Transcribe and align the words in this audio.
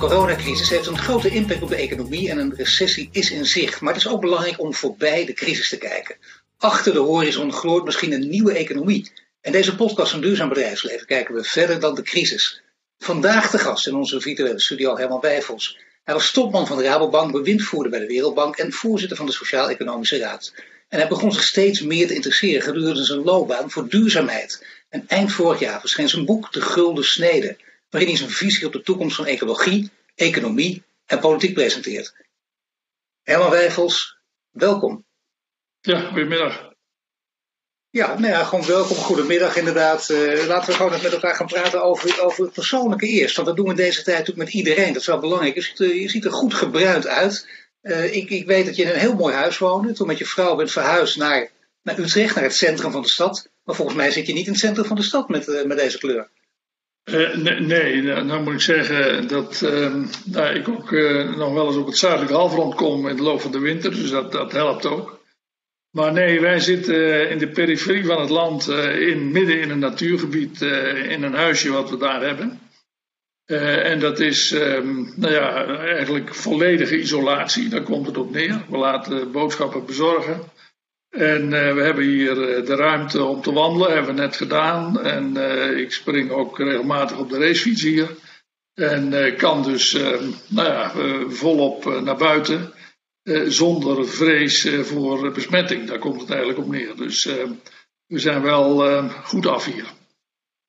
coronacrisis 0.00 0.70
heeft 0.70 0.86
een 0.86 0.98
grote 0.98 1.30
impact 1.30 1.62
op 1.62 1.68
de 1.68 1.76
economie 1.76 2.30
en 2.30 2.38
een 2.38 2.54
recessie 2.56 3.08
is 3.12 3.30
in 3.30 3.46
zicht. 3.46 3.80
Maar 3.80 3.92
het 3.94 4.02
is 4.02 4.08
ook 4.08 4.20
belangrijk 4.20 4.60
om 4.60 4.74
voorbij 4.74 5.24
de 5.24 5.32
crisis 5.32 5.68
te 5.68 5.78
kijken. 5.78 6.16
Achter 6.58 6.92
de 6.92 6.98
horizon 6.98 7.52
gloort 7.52 7.84
misschien 7.84 8.12
een 8.12 8.28
nieuwe 8.28 8.52
economie. 8.52 9.12
En 9.40 9.52
deze 9.52 9.76
podcast 9.76 10.10
van 10.10 10.20
Duurzaam 10.20 10.48
Bedrijfsleven 10.48 11.06
kijken 11.06 11.34
we 11.34 11.44
verder 11.44 11.80
dan 11.80 11.94
de 11.94 12.02
crisis. 12.02 12.62
Vandaag 12.98 13.50
de 13.50 13.58
gast 13.58 13.86
in 13.86 13.94
onze 13.94 14.20
virtuele 14.20 14.60
studio 14.60 14.96
Herman 14.96 15.20
Wijfels. 15.20 15.78
Hij 16.04 16.14
was 16.14 16.32
topman 16.32 16.66
van 16.66 16.76
de 16.76 16.84
Rabobank, 16.84 17.32
bewindvoerder 17.32 17.90
bij 17.90 18.00
de 18.00 18.06
Wereldbank 18.06 18.56
en 18.56 18.72
voorzitter 18.72 19.16
van 19.16 19.26
de 19.26 19.32
Sociaal-Economische 19.32 20.18
Raad. 20.18 20.52
En 20.88 20.98
hij 20.98 21.08
begon 21.08 21.32
zich 21.32 21.44
steeds 21.44 21.80
meer 21.80 22.06
te 22.06 22.14
interesseren 22.14 22.62
gedurende 22.62 23.04
zijn 23.04 23.24
loopbaan 23.24 23.70
voor 23.70 23.88
duurzaamheid. 23.88 24.66
En 24.88 25.04
eind 25.06 25.32
vorig 25.32 25.58
jaar 25.58 25.80
verscheen 25.80 26.08
zijn 26.08 26.24
boek 26.24 26.52
De 26.52 26.60
Gulden 26.60 27.04
Snede, 27.04 27.56
waarin 27.90 28.08
hij 28.08 28.18
zijn 28.18 28.30
visie 28.30 28.66
op 28.66 28.72
de 28.72 28.82
toekomst 28.82 29.16
van 29.16 29.26
ecologie, 29.26 29.90
economie 30.14 30.82
en 31.06 31.18
politiek 31.18 31.54
presenteert. 31.54 32.14
Herman 33.22 33.50
Wijfels, 33.50 34.16
welkom. 34.50 35.04
Ja, 35.80 36.00
goedemiddag. 36.00 36.68
Ja, 37.90 38.18
nou 38.18 38.32
ja, 38.32 38.44
gewoon 38.44 38.66
welkom. 38.66 38.96
Goedemiddag 38.96 39.56
inderdaad. 39.56 40.08
Uh, 40.08 40.46
laten 40.46 40.70
we 40.70 40.76
gewoon 40.76 40.92
eens 40.92 41.02
met 41.02 41.12
elkaar 41.12 41.34
gaan 41.34 41.46
praten 41.46 41.82
over, 41.82 42.22
over 42.22 42.44
het 42.44 42.52
persoonlijke 42.52 43.06
eerst. 43.06 43.36
Want 43.36 43.48
dat 43.48 43.56
doen 43.56 43.64
we 43.64 43.70
in 43.70 43.76
deze 43.76 44.02
tijd 44.02 44.18
natuurlijk 44.18 44.46
met 44.46 44.54
iedereen. 44.54 44.92
Dat 44.92 45.00
is 45.00 45.06
wel 45.06 45.20
belangrijk. 45.20 45.54
Je 45.54 45.60
ziet, 45.60 45.78
er, 45.78 45.94
je 45.94 46.08
ziet 46.08 46.24
er 46.24 46.32
goed 46.32 46.54
gebruind 46.54 47.06
uit. 47.06 47.48
Uh, 47.82 48.14
ik, 48.14 48.30
ik 48.30 48.46
weet 48.46 48.66
dat 48.66 48.76
je 48.76 48.82
in 48.82 48.88
een 48.88 48.98
heel 48.98 49.14
mooi 49.14 49.34
huis 49.34 49.58
woonde. 49.58 49.92
Toen 49.92 50.06
met 50.06 50.18
je 50.18 50.26
vrouw 50.26 50.56
bent 50.56 50.70
verhuisd 50.70 51.16
naar, 51.16 51.50
naar 51.82 51.98
Utrecht, 51.98 52.34
naar 52.34 52.44
het 52.44 52.54
centrum 52.54 52.90
van 52.90 53.02
de 53.02 53.08
stad. 53.08 53.48
Maar 53.64 53.74
volgens 53.74 53.96
mij 53.96 54.10
zit 54.10 54.26
je 54.26 54.32
niet 54.32 54.46
in 54.46 54.52
het 54.52 54.60
centrum 54.60 54.84
van 54.84 54.96
de 54.96 55.02
stad 55.02 55.28
met, 55.28 55.48
uh, 55.48 55.64
met 55.64 55.78
deze 55.78 55.98
kleur. 55.98 56.30
Uh, 57.12 57.36
nee, 57.36 57.60
nee, 57.60 58.02
nou 58.02 58.42
moet 58.42 58.52
ik 58.52 58.60
zeggen 58.60 59.28
dat 59.28 59.60
uh, 59.64 59.94
nou, 60.24 60.54
ik 60.54 60.68
ook 60.68 60.90
uh, 60.90 61.36
nog 61.36 61.52
wel 61.52 61.66
eens 61.66 61.76
op 61.76 61.86
het 61.86 61.96
zuidelijke 61.96 62.34
halfrond 62.34 62.74
kom 62.74 63.08
in 63.08 63.16
de 63.16 63.22
loop 63.22 63.40
van 63.40 63.52
de 63.52 63.58
winter, 63.58 63.90
dus 63.90 64.10
dat, 64.10 64.32
dat 64.32 64.52
helpt 64.52 64.86
ook. 64.86 65.18
Maar 65.90 66.12
nee, 66.12 66.40
wij 66.40 66.60
zitten 66.60 67.30
in 67.30 67.38
de 67.38 67.48
periferie 67.48 68.04
van 68.04 68.20
het 68.20 68.30
land, 68.30 68.68
in, 68.68 69.30
midden 69.30 69.60
in 69.60 69.70
een 69.70 69.78
natuurgebied, 69.78 70.60
in 71.08 71.22
een 71.22 71.34
huisje 71.34 71.72
wat 71.72 71.90
we 71.90 71.96
daar 71.96 72.22
hebben. 72.22 72.60
en 73.46 73.98
dat 73.98 74.20
is 74.20 74.52
um, 74.52 75.12
nou 75.16 75.32
ja, 75.32 75.64
eigenlijk 75.76 76.34
volledige 76.34 76.98
isolatie, 76.98 77.68
daar 77.68 77.82
komt 77.82 78.06
het 78.06 78.18
op 78.18 78.30
neer. 78.30 78.64
We 78.68 78.76
laten 78.76 79.32
boodschappen 79.32 79.86
bezorgen. 79.86 80.40
En 81.10 81.42
uh, 81.42 81.74
we 81.74 81.82
hebben 81.82 82.04
hier 82.04 82.58
uh, 82.58 82.66
de 82.66 82.74
ruimte 82.74 83.24
om 83.24 83.42
te 83.42 83.52
wandelen, 83.52 83.92
hebben 83.92 84.14
we 84.14 84.20
net 84.20 84.36
gedaan. 84.36 85.00
En 85.00 85.36
uh, 85.36 85.78
ik 85.78 85.92
spring 85.92 86.30
ook 86.30 86.58
regelmatig 86.58 87.18
op 87.18 87.28
de 87.28 87.38
racefiets 87.38 87.82
hier. 87.82 88.08
En 88.74 89.36
kan 89.36 89.62
dus 89.62 89.92
nou 90.48 90.68
ja, 90.68 90.92
volop 91.28 92.00
naar 92.02 92.16
buiten. 92.16 92.72
zonder 93.46 94.08
vrees 94.08 94.68
voor 94.82 95.32
besmetting. 95.32 95.88
Daar 95.88 95.98
komt 95.98 96.20
het 96.20 96.30
eigenlijk 96.30 96.58
op 96.58 96.68
neer. 96.68 96.96
Dus 96.96 97.24
we 98.06 98.18
zijn 98.18 98.42
wel 98.42 99.02
goed 99.24 99.46
af 99.46 99.64
hier. 99.64 99.99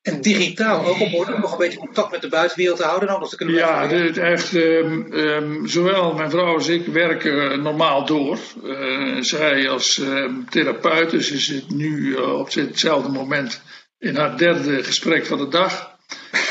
En 0.01 0.21
digitaal 0.21 0.85
ook 0.85 0.99
om 0.99 1.11
nog 1.11 1.51
een 1.51 1.57
beetje 1.57 1.77
contact 1.77 2.11
met 2.11 2.21
de 2.21 2.29
buitenwereld 2.29 2.77
te 2.77 2.83
houden? 2.83 3.07
Nou, 3.09 3.29
te 3.29 3.35
kunnen 3.35 3.55
ja, 3.55 3.87
het 3.87 4.17
echt, 4.17 4.53
um, 4.53 5.13
um, 5.13 5.67
zowel 5.67 6.13
mijn 6.13 6.29
vrouw 6.29 6.53
als 6.53 6.67
ik 6.67 6.85
werken 6.85 7.61
normaal 7.61 8.05
door. 8.05 8.37
Uh, 8.63 9.21
zij 9.21 9.69
als 9.69 9.97
um, 9.97 10.49
therapeut, 10.49 11.09
dus 11.09 11.27
ze 11.27 11.37
zit 11.37 11.69
nu 11.69 11.97
uh, 11.97 12.39
op 12.39 12.53
hetzelfde 12.53 13.11
moment 13.11 13.61
in 13.99 14.15
haar 14.15 14.37
derde 14.37 14.83
gesprek 14.83 15.25
van 15.25 15.37
de 15.37 15.47
dag. 15.47 15.97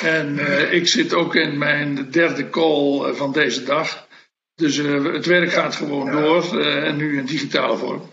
En 0.03 0.39
ik 0.73 0.89
zit 0.89 1.15
ook 1.15 1.35
in 1.35 1.59
mijn 1.59 2.11
derde 2.11 2.51
call 2.51 3.15
van 3.15 3.33
deze 3.33 3.63
dag. 3.63 4.07
Dus 4.55 4.77
het 4.77 5.27
werk 5.27 5.53
gaat 5.53 5.75
gewoon 5.75 6.11
door 6.11 6.61
en 6.61 6.97
nu 6.97 7.19
in 7.19 7.25
digitale 7.25 7.77
vorm 7.77 8.11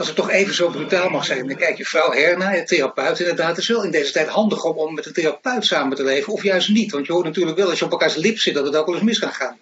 als 0.00 0.08
ik 0.08 0.14
toch 0.14 0.30
even 0.30 0.54
zo 0.54 0.68
brutaal 0.68 1.10
mag 1.10 1.24
zijn, 1.24 1.46
dan 1.46 1.56
kijk 1.56 1.76
je 1.76 1.84
vrouw 1.84 2.12
Herna, 2.12 2.52
de 2.52 2.64
therapeut 2.64 3.18
inderdaad, 3.18 3.58
is 3.58 3.68
wel 3.68 3.84
in 3.84 3.90
deze 3.90 4.12
tijd 4.12 4.28
handig 4.28 4.64
om, 4.64 4.76
om 4.76 4.94
met 4.94 5.06
een 5.06 5.12
therapeut 5.12 5.66
samen 5.66 5.96
te 5.96 6.04
leven, 6.04 6.32
of 6.32 6.42
juist 6.42 6.68
niet. 6.68 6.92
Want 6.92 7.06
je 7.06 7.12
hoort 7.12 7.24
natuurlijk 7.24 7.56
wel 7.56 7.68
als 7.68 7.78
je 7.78 7.84
op 7.84 7.90
elkaars 7.90 8.16
lip 8.16 8.38
zit 8.38 8.54
dat 8.54 8.64
het 8.66 8.76
ook 8.76 8.86
wel 8.86 8.94
eens 8.94 9.04
mis 9.04 9.18
kan 9.18 9.32
gaan. 9.32 9.58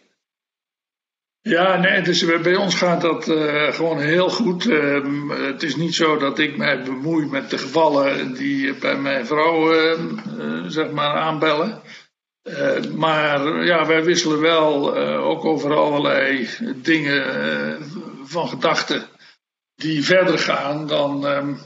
Ja, 1.41 1.77
nee, 1.77 2.03
dus 2.03 2.25
bij 2.25 2.57
ons 2.57 2.75
gaat 2.75 3.01
dat 3.01 3.29
uh, 3.29 3.73
gewoon 3.73 4.01
heel 4.01 4.29
goed. 4.29 4.65
Uh, 4.65 5.31
het 5.31 5.63
is 5.63 5.77
niet 5.77 5.95
zo 5.95 6.17
dat 6.17 6.39
ik 6.39 6.57
mij 6.57 6.83
bemoei 6.83 7.27
met 7.27 7.51
de 7.51 7.59
gevallen 7.59 8.35
die 8.35 8.75
bij 8.75 8.97
mijn 8.97 9.27
vrouw 9.27 9.75
uh, 9.75 10.01
zeg 10.67 10.91
maar 10.91 11.15
aanbellen. 11.15 11.83
maar 12.97 13.65
ja, 13.65 13.87
wij 13.87 14.05
wisselen 14.05 14.41
wel 14.41 14.97
ook 15.19 15.45
over 15.45 15.77
allerlei 15.77 16.49
dingen 16.83 17.25
van 18.25 18.49
gedachten 18.49 19.09
die 19.79 20.05
verder 20.05 20.39
gaan 20.39 20.87
dan, 20.87 21.25
um, 21.25 21.59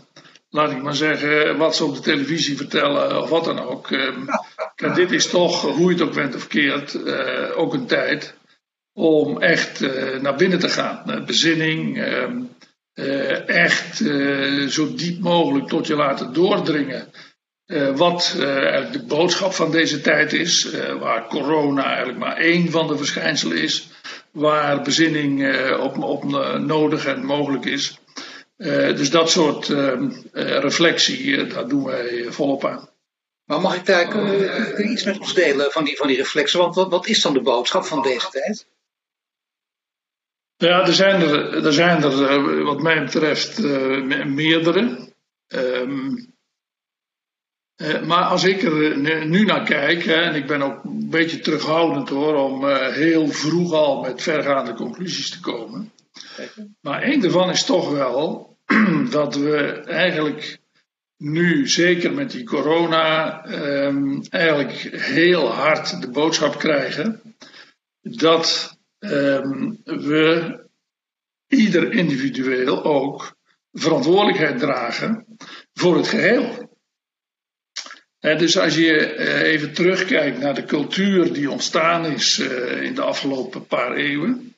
laat 0.50 0.70
ik 0.70 0.82
maar 0.82 0.94
zeggen, 0.94 1.56
wat 1.56 1.76
ze 1.76 1.84
op 1.84 1.94
de 1.94 2.00
televisie 2.00 2.56
vertellen 2.56 3.22
of 3.22 3.28
wat 3.28 3.44
dan 3.44 3.58
ook. 3.58 3.90
Um, 3.90 4.26
kijk, 4.76 4.94
dit 4.94 5.12
is 5.12 5.26
toch, 5.26 5.62
hoe 5.62 5.86
je 5.86 5.98
het 5.98 6.02
ook 6.02 6.14
bent 6.14 6.34
of 6.34 6.46
keert, 6.46 6.94
uh, 6.94 7.58
ook 7.58 7.74
een 7.74 7.86
tijd 7.86 8.34
om 8.92 9.40
echt 9.40 9.80
uh, 9.80 10.20
naar 10.20 10.36
binnen 10.36 10.58
te 10.58 10.68
gaan. 10.68 11.24
bezinning, 11.26 12.06
um, 12.06 12.50
uh, 12.94 13.48
echt 13.48 13.96
zo 14.68 14.94
diep 14.94 15.20
mogelijk 15.20 15.68
tot 15.68 15.86
je 15.86 15.96
laten 15.96 16.32
doordringen. 16.32 17.12
wat 17.94 18.36
eigenlijk 18.38 18.92
de 18.92 19.04
boodschap 19.04 19.52
van 19.52 19.70
deze 19.70 20.00
tijd 20.00 20.32
is, 20.32 20.70
waar 21.00 21.26
corona 21.26 21.84
eigenlijk 21.84 22.18
maar 22.18 22.36
één 22.36 22.70
van 22.70 22.86
de 22.86 22.96
verschijnselen 22.96 23.56
is, 23.56 23.88
waar 24.32 24.82
bezinning 24.82 25.56
op, 25.78 25.98
op 25.98 26.24
nodig 26.58 27.06
en 27.06 27.24
mogelijk 27.24 27.64
is. 27.64 28.00
Uh, 28.62 28.96
dus 28.96 29.10
dat 29.10 29.30
soort 29.30 29.68
uh, 29.68 30.10
reflectie, 30.32 31.24
uh, 31.24 31.54
daar 31.54 31.68
doen 31.68 31.84
wij 31.84 32.24
volop 32.28 32.64
aan. 32.64 32.88
Maar 33.44 33.60
mag 33.60 33.76
ik 33.76 33.86
daar 33.86 34.08
kun 34.74 34.90
iets 34.90 35.04
met 35.04 35.18
ons 35.18 35.34
delen 35.34 35.70
van 35.70 35.84
die, 35.84 35.96
van 35.96 36.06
die 36.06 36.16
reflexen? 36.16 36.58
Want 36.58 36.74
wat, 36.74 36.90
wat 36.90 37.06
is 37.06 37.22
dan 37.22 37.32
de 37.32 37.40
boodschap 37.40 37.84
van 37.84 38.02
deze 38.02 38.28
tijd? 38.28 38.66
Ja, 40.56 40.86
er 40.86 40.92
zijn 40.92 41.20
er, 41.20 41.64
er, 41.64 41.72
zijn 41.72 42.02
er 42.02 42.64
wat 42.64 42.82
mij 42.82 43.04
betreft 43.04 43.58
meerdere. 44.24 45.12
Um, 45.48 46.31
maar 48.06 48.24
als 48.24 48.44
ik 48.44 48.62
er 48.62 49.26
nu 49.26 49.44
naar 49.44 49.64
kijk, 49.64 50.04
hè, 50.04 50.14
en 50.14 50.34
ik 50.34 50.46
ben 50.46 50.62
ook 50.62 50.84
een 50.84 51.10
beetje 51.10 51.40
terughoudend 51.40 52.08
hoor, 52.08 52.34
om 52.34 52.66
heel 52.76 53.28
vroeg 53.28 53.72
al 53.72 54.00
met 54.00 54.22
vergaande 54.22 54.74
conclusies 54.74 55.30
te 55.30 55.40
komen. 55.40 55.92
Maar 56.80 57.02
één 57.02 57.20
daarvan 57.20 57.50
is 57.50 57.64
toch 57.64 57.90
wel 57.90 58.56
dat 59.10 59.34
we 59.34 59.82
eigenlijk 59.86 60.60
nu, 61.16 61.68
zeker 61.68 62.12
met 62.12 62.30
die 62.30 62.44
corona, 62.44 63.44
um, 63.84 64.22
eigenlijk 64.30 64.72
heel 64.96 65.48
hard 65.48 66.00
de 66.00 66.10
boodschap 66.10 66.58
krijgen 66.58 67.20
dat 68.00 68.78
um, 68.98 69.80
we 69.84 70.60
ieder 71.48 71.92
individueel 71.92 72.84
ook 72.84 73.36
verantwoordelijkheid 73.72 74.58
dragen 74.58 75.26
voor 75.72 75.96
het 75.96 76.08
geheel. 76.08 76.70
Dus 78.22 78.58
als 78.58 78.74
je 78.74 79.16
uh, 79.18 79.40
even 79.40 79.72
terugkijkt 79.72 80.38
naar 80.38 80.54
de 80.54 80.64
cultuur 80.64 81.32
die 81.32 81.50
ontstaan 81.50 82.04
is 82.06 82.38
uh, 82.38 82.82
in 82.82 82.94
de 82.94 83.02
afgelopen 83.02 83.66
paar 83.66 83.94
eeuwen, 83.94 84.54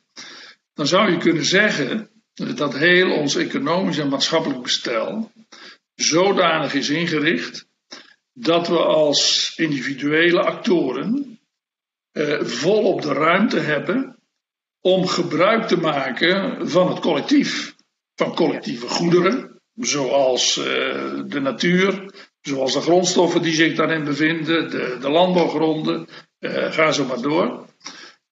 dan 0.75 0.87
zou 0.87 1.11
je 1.11 1.19
kunnen 1.19 1.45
zeggen 1.45 2.09
dat 2.35 2.79
heel 2.79 3.11
ons 3.11 3.37
economisch 3.37 3.99
en 3.99 4.09
maatschappelijk 4.09 4.63
bestel 4.63 5.33
zodanig 5.95 6.75
is 6.75 6.89
ingericht 6.89 7.67
dat 8.33 8.69
we 8.69 8.79
als 8.79 9.53
individuele 9.57 10.41
actoren 10.41 11.39
eh, 12.13 12.41
volop 12.41 13.03
de 13.03 13.13
ruimte 13.13 13.59
hebben 13.59 14.17
om 14.81 15.07
gebruik 15.07 15.67
te 15.67 15.77
maken 15.77 16.69
van 16.69 16.89
het 16.89 16.99
collectief. 16.99 17.75
Van 18.15 18.35
collectieve 18.35 18.89
goederen, 18.89 19.61
zoals 19.75 20.57
uh, 20.57 20.65
de 21.27 21.41
natuur, 21.41 22.15
zoals 22.47 22.73
de 22.73 22.81
grondstoffen 22.81 23.43
die 23.43 23.55
zich 23.55 23.75
daarin 23.75 24.05
bevinden, 24.05 24.71
de, 24.71 24.97
de 25.01 25.11
landbouwgronden, 25.11 26.09
uh, 26.41 26.73
ga 26.73 26.93
zo 26.93 27.05
maar 27.05 27.21
door. 27.21 27.67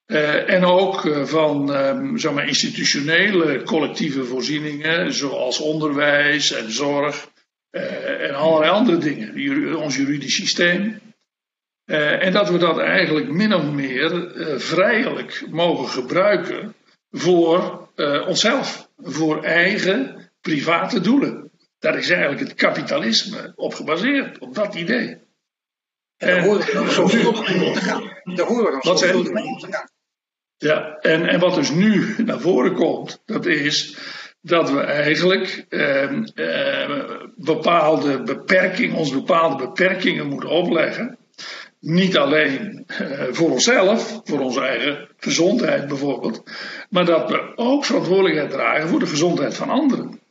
Uh, 0.06 0.50
en 0.50 0.64
ook 0.64 1.04
uh, 1.04 1.24
van 1.24 1.74
um, 1.74 2.38
institutionele 2.38 3.62
collectieve 3.62 4.24
voorzieningen, 4.24 5.12
zoals 5.12 5.60
onderwijs 5.60 6.52
en 6.52 6.72
zorg 6.72 7.30
en 7.70 8.34
allerlei 8.34 8.70
andere 8.70 8.98
dingen, 8.98 9.76
ons 9.76 9.96
juridisch 9.96 10.34
systeem. 10.34 11.00
en 11.84 12.32
dat 12.32 12.50
we 12.50 12.58
dat 12.58 12.78
eigenlijk 12.78 13.28
min 13.28 13.54
of 13.54 13.64
meer 13.64 14.32
vrijelijk 14.60 15.46
mogen 15.50 15.88
gebruiken 15.88 16.74
voor 17.10 17.88
onszelf, 18.26 18.88
voor 18.98 19.42
eigen 19.42 20.30
private 20.40 21.00
doelen. 21.00 21.51
Daar 21.82 21.98
is 21.98 22.10
eigenlijk 22.10 22.40
het 22.40 22.54
kapitalisme 22.54 23.52
op 23.54 23.74
gebaseerd, 23.74 24.38
op 24.38 24.54
dat 24.54 24.74
idee. 24.74 25.18
En 26.16 26.28
daar 26.28 26.42
horen 26.44 26.66
we 26.66 26.72
dan 26.72 27.66
om 27.66 27.72
te 27.72 27.80
gaan. 27.80 28.02
Daar 28.24 28.46
horen 28.46 28.64
we 28.64 28.70
dan 28.70 28.98
zorgvuldig 28.98 29.32
mee 29.32 29.44
om 29.44 29.58
te 29.58 29.72
gaan. 29.72 29.90
Ja, 30.56 30.96
en, 31.00 31.26
en 31.26 31.40
wat 31.40 31.54
dus 31.54 31.70
nu 31.70 32.14
naar 32.24 32.40
voren 32.40 32.74
komt, 32.74 33.22
dat 33.24 33.46
is 33.46 33.96
dat 34.40 34.70
we 34.70 34.80
eigenlijk 34.80 35.66
eh, 35.68 36.02
eh, 36.34 37.20
bepaalde 37.36 38.22
beperkingen, 38.22 38.96
ons 38.96 39.12
bepaalde 39.12 39.56
beperkingen 39.66 40.26
moeten 40.26 40.50
opleggen. 40.50 41.18
Niet 41.80 42.16
alleen 42.16 42.84
eh, 42.86 43.26
voor 43.30 43.50
onszelf, 43.50 44.20
voor 44.24 44.40
onze 44.40 44.60
eigen 44.60 45.08
gezondheid 45.16 45.88
bijvoorbeeld, 45.88 46.42
maar 46.90 47.04
dat 47.04 47.30
we 47.30 47.52
ook 47.56 47.84
verantwoordelijkheid 47.84 48.50
dragen 48.50 48.88
voor 48.88 48.98
de 48.98 49.06
gezondheid 49.06 49.54
van 49.54 49.70
anderen. 49.70 50.21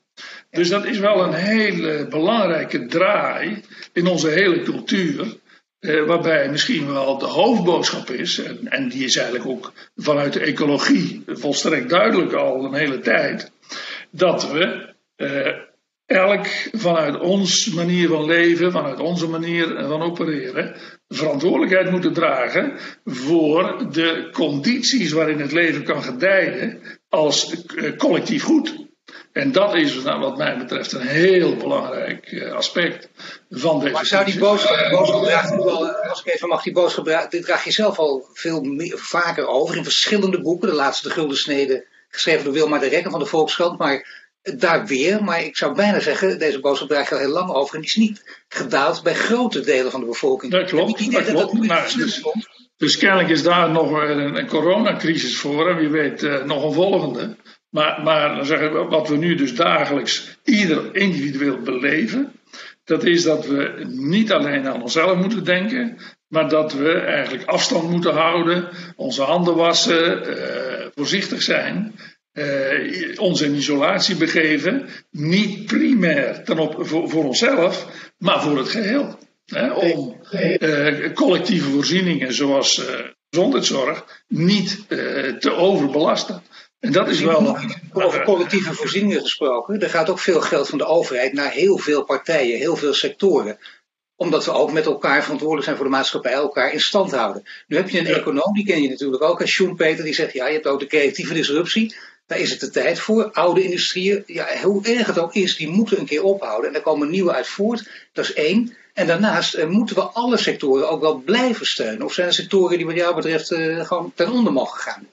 Dus 0.52 0.70
dat 0.70 0.86
is 0.86 1.00
wel 1.00 1.24
een 1.24 1.34
hele 1.34 2.08
belangrijke 2.10 2.86
draai 2.86 3.64
in 3.94 4.08
onze 4.08 4.30
hele 4.30 4.62
cultuur. 4.62 5.40
Eh, 5.80 6.04
waarbij 6.04 6.50
misschien 6.50 6.88
wel 6.88 7.18
de 7.18 7.26
hoofdboodschap 7.26 8.10
is, 8.10 8.38
en, 8.38 8.68
en, 8.68 8.90
die 8.90 9.04
is 9.04 9.16
eigenlijk 9.16 9.48
ook 9.48 9.74
vanuit 9.96 10.34
de 10.34 10.40
ecologie 10.40 11.24
volstrekt 11.28 11.90
duidelijk 11.90 12.34
al 12.34 12.66
een 12.66 12.74
hele 12.74 13.00
tijd, 13.00 13.52
dat 14.10 14.52
we 14.52 14.94
eh, 15.16 15.58
elk 16.06 16.46
vanuit 16.72 17.20
onze 17.20 17.76
manier 17.76 18.08
van 18.08 18.26
leven, 18.26 18.72
vanuit 18.72 19.00
onze 19.00 19.28
manier 19.28 19.86
van 19.88 20.02
opereren, 20.02 20.76
verantwoordelijkheid 21.08 21.92
moeten 21.92 22.14
dragen 22.14 22.74
voor 23.06 23.88
de 23.92 24.30
condities 24.32 25.12
waarin 25.12 25.40
het 25.40 25.52
leven 25.52 25.84
kan 25.84 26.04
gedijden 26.04 26.82
als 27.10 27.66
eh, 27.66 27.96
collectief 27.98 28.44
goed. 28.44 28.81
En 29.34 29.52
dat 29.52 29.76
is 29.76 30.04
nou, 30.04 30.20
wat 30.20 30.38
mij 30.38 30.58
betreft 30.58 30.92
een 30.92 31.08
heel 31.08 31.56
belangrijk 31.56 32.26
eh, 32.26 32.52
aspect 32.52 33.10
van 33.50 33.80
deze. 33.80 33.92
Maar 33.92 34.06
zou 34.06 34.26
die 34.26 34.40
boodschap, 34.40 34.92
boodschap 34.92 35.24
draagt 35.24 35.50
wel, 35.50 35.92
als 35.92 36.24
ik 36.24 36.34
even 36.34 36.48
mag, 36.48 36.64
die 36.64 36.74
boodschap 36.74 37.28
dit 37.30 37.44
draag 37.44 37.64
je 37.64 37.72
zelf 37.72 38.00
al 38.00 38.30
veel 38.34 38.62
meer, 38.62 38.98
vaker 38.98 39.48
over 39.48 39.78
in 39.78 39.84
verschillende 39.84 40.42
boeken. 40.42 40.70
De 40.70 40.76
laatste 40.76 41.08
De 41.08 41.14
Gulden 41.14 41.38
Snede, 41.38 41.86
geschreven 42.10 42.44
door 42.44 42.54
Wilma 42.54 42.78
de 42.78 42.88
Rekker 42.88 43.12
van 43.12 43.20
de 43.20 43.26
Volkskrant. 43.26 43.78
Maar 43.78 44.22
daar 44.42 44.86
weer, 44.86 45.24
maar 45.24 45.44
ik 45.44 45.58
zou 45.58 45.76
bijna 45.76 46.00
zeggen, 46.00 46.40
deze 46.40 46.60
boodschap 46.60 46.88
draag 46.88 47.10
je 47.10 47.16
al 47.16 47.22
heel 47.22 47.30
lang 47.30 47.50
over 47.50 47.76
en 47.76 47.82
die 47.82 47.90
is 47.90 47.96
niet 47.96 48.44
gedaald 48.48 49.04
bij 49.04 49.14
grote 49.14 49.60
delen 49.60 49.92
van 49.92 50.00
de 50.00 50.06
bevolking. 50.06 50.52
Dat 50.52 50.70
klopt, 50.70 51.12
dat, 51.12 51.26
klopt. 51.26 51.54
Nou, 51.54 51.98
dus, 51.98 52.24
dus, 52.78 52.98
kennelijk 52.98 53.30
is 53.30 53.44
daar 53.44 53.70
nog 53.70 53.92
een, 53.92 54.36
een 54.36 54.48
coronacrisis 54.48 55.38
voor 55.38 55.70
en 55.70 55.78
wie 55.78 55.90
weet 55.90 56.24
uh, 56.24 56.44
nog 56.44 56.64
een 56.64 56.74
volgende. 56.74 57.36
Maar, 57.72 58.02
maar 58.04 58.46
wat 58.90 59.08
we 59.08 59.18
nu 59.18 59.36
dus 59.36 59.56
dagelijks 59.56 60.38
ieder 60.44 60.96
individueel 60.96 61.58
beleven, 61.58 62.32
dat 62.84 63.04
is 63.04 63.24
dat 63.24 63.48
we 63.48 63.84
niet 63.88 64.32
alleen 64.32 64.68
aan 64.68 64.82
onszelf 64.82 65.16
moeten 65.18 65.44
denken, 65.44 65.98
maar 66.28 66.50
dat 66.50 66.74
we 66.74 66.94
eigenlijk 66.94 67.46
afstand 67.46 67.90
moeten 67.90 68.14
houden, 68.14 68.68
onze 68.96 69.22
handen 69.22 69.56
wassen, 69.56 70.30
uh, 70.30 70.86
voorzichtig 70.96 71.42
zijn 71.42 71.96
uh, 72.34 73.20
ons 73.20 73.42
in 73.42 73.56
isolatie 73.56 74.16
begeven, 74.16 74.90
niet 75.12 75.66
primair 75.66 76.44
ten 76.44 76.60
op, 76.60 76.76
voor, 76.88 77.26
onszelf, 77.26 77.88
maar 78.18 78.42
voor 78.42 78.58
het 78.58 78.70
geheel. 78.70 79.20
Hè, 79.46 79.72
om 79.72 80.22
uh, 80.32 81.14
collectieve 81.14 81.70
voorzieningen 81.70 82.34
zoals 82.34 82.86
gezondheidszorg 83.30 84.24
niet 84.28 84.88
te 85.40 85.52
overbelasten. 85.52 86.42
En 86.82 86.92
dat 86.92 87.08
is 87.08 87.22
wel. 87.22 87.58
Over 87.94 88.24
collectieve 88.24 88.74
voorzieningen 88.74 89.22
gesproken, 89.22 89.80
er 89.80 89.90
gaat 89.90 90.10
ook 90.10 90.20
veel 90.20 90.42
geld 90.42 90.70
van 90.70 90.78
de 90.78 90.86
overheid 90.86 91.34
naar 91.34 91.52
heel 91.52 91.78
veel 91.78 92.04
partijen, 92.04 92.58
heel 92.58 92.76
veel 92.76 92.94
sectoren 92.94 93.58
omdat 94.22 94.46
we 94.46 94.52
ook 94.52 94.72
met 94.72 94.86
elkaar 94.86 95.22
verantwoordelijk 95.22 95.66
zijn 95.66 95.78
voor 95.78 95.86
de 95.86 95.92
maatschappij, 95.92 96.32
elkaar 96.32 96.74
in 96.74 96.80
stand 96.80 97.12
houden. 97.12 97.44
Nu 97.68 97.76
heb 97.76 97.90
je 97.90 98.00
een 98.00 98.06
econoom, 98.08 98.54
die 98.54 98.66
ken 98.66 98.82
je 98.82 98.90
natuurlijk 98.90 99.24
ook, 99.24 99.48
Sjoen 99.48 99.76
Peter, 99.76 100.04
die 100.04 100.14
zegt: 100.14 100.34
ja, 100.34 100.48
je 100.48 100.54
hebt 100.54 100.68
ook 100.68 100.80
de 100.80 100.88
creatieve 100.88 101.34
disruptie. 101.34 101.96
Daar 102.26 102.40
is 102.40 102.50
het 102.50 102.60
de 102.60 102.70
tijd 102.70 103.00
voor. 103.00 103.32
Oude 103.32 103.64
industrieën, 103.64 104.24
ja, 104.26 104.48
hoe 104.64 104.86
erg 104.86 105.08
het 105.08 105.20
ook 105.20 105.34
is, 105.34 105.56
die 105.56 105.70
moeten 105.70 106.00
een 106.00 106.06
keer 106.06 106.24
ophouden. 106.24 106.68
En 106.68 106.74
daar 106.74 106.82
komen 106.82 107.10
nieuwe 107.10 107.34
uit 107.34 107.48
voort. 107.48 107.90
Dat 108.14 108.26
is 108.26 108.34
één. 108.34 108.76
En 108.94 109.08
daarnaast 109.08 109.54
eh, 109.54 109.68
moeten 109.68 109.96
we 109.96 110.02
alle 110.02 110.38
sectoren 110.38 110.90
ook 110.90 111.02
wel 111.02 111.16
blijven 111.18 111.66
steunen. 111.66 112.06
Of 112.06 112.14
zijn 112.14 112.28
er 112.28 112.34
sectoren 112.34 112.78
die 112.78 112.86
wat 112.86 112.96
jou 112.96 113.16
betreft 113.16 113.52
uh, 113.52 113.86
gewoon 113.86 114.12
ten 114.16 114.32
onder 114.32 114.54
mogen 114.54 114.80
gaan? 114.80 115.08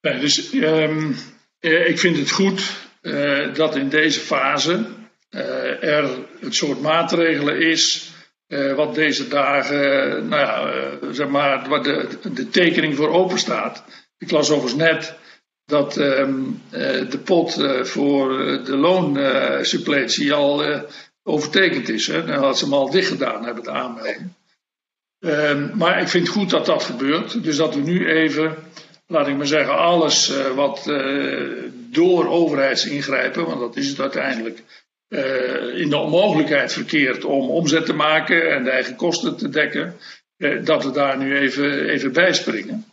Dus 0.00 0.52
um, 0.52 1.16
ik 1.60 1.98
vind 1.98 2.16
het 2.16 2.30
goed 2.30 2.72
uh, 3.02 3.54
dat 3.54 3.76
in 3.76 3.88
deze 3.88 4.20
fase 4.20 4.84
er 5.80 6.10
het 6.40 6.54
soort 6.54 6.80
maatregelen 6.80 7.60
is. 7.60 8.12
wat 8.76 8.94
deze 8.94 9.28
dagen, 9.28 10.28
nou 10.28 10.42
ja, 10.42 11.12
zeg 11.12 11.28
maar, 11.28 11.68
wat 11.68 11.84
de, 11.84 12.08
de 12.34 12.48
tekening 12.48 12.96
voor 12.96 13.08
open 13.08 13.38
staat. 13.38 13.84
Ik 14.18 14.30
las 14.30 14.50
overigens 14.50 14.82
net 14.82 15.14
dat 15.70 15.96
um, 15.96 16.62
de 17.10 17.20
pot 17.24 17.52
voor 17.82 18.40
eh, 18.40 18.64
de 18.64 18.76
loonsuppletie 18.76 20.32
al 20.32 20.64
overtekend 21.22 21.88
is. 21.88 22.06
Hè? 22.06 22.54
Ze 22.54 22.64
hem 22.64 22.74
al 22.74 22.90
dicht 22.90 23.08
gedaan 23.08 23.44
hebben, 23.44 23.64
de 23.64 23.70
aanmelding. 23.70 24.32
Um, 25.18 25.70
maar 25.74 26.00
ik 26.00 26.08
vind 26.08 26.26
het 26.26 26.36
goed 26.36 26.50
dat 26.50 26.66
dat 26.66 26.82
gebeurt. 26.82 27.42
Dus 27.44 27.56
dat 27.56 27.74
we 27.74 27.80
nu 27.80 28.08
even, 28.08 28.56
laat 29.10 29.28
ik 29.28 29.36
maar 29.36 29.46
zeggen, 29.46 29.76
alles 29.76 30.32
wat 30.54 30.84
door 31.72 32.28
overheidsingrijpen, 32.28 33.46
want 33.46 33.60
dat 33.60 33.76
is 33.76 33.88
het 33.88 34.00
uiteindelijk, 34.00 34.62
in 35.74 35.90
de 35.90 35.96
onmogelijkheid 35.96 36.72
verkeert 36.72 37.24
om 37.24 37.50
omzet 37.50 37.86
te 37.86 37.92
maken 37.92 38.54
en 38.54 38.64
de 38.64 38.70
eigen 38.70 38.96
kosten 38.96 39.36
te 39.36 39.48
dekken, 39.48 39.96
dat 40.64 40.84
we 40.84 40.90
daar 40.90 41.18
nu 41.18 41.36
even, 41.38 41.88
even 41.88 42.12
bij 42.12 42.32
springen. 42.32 42.84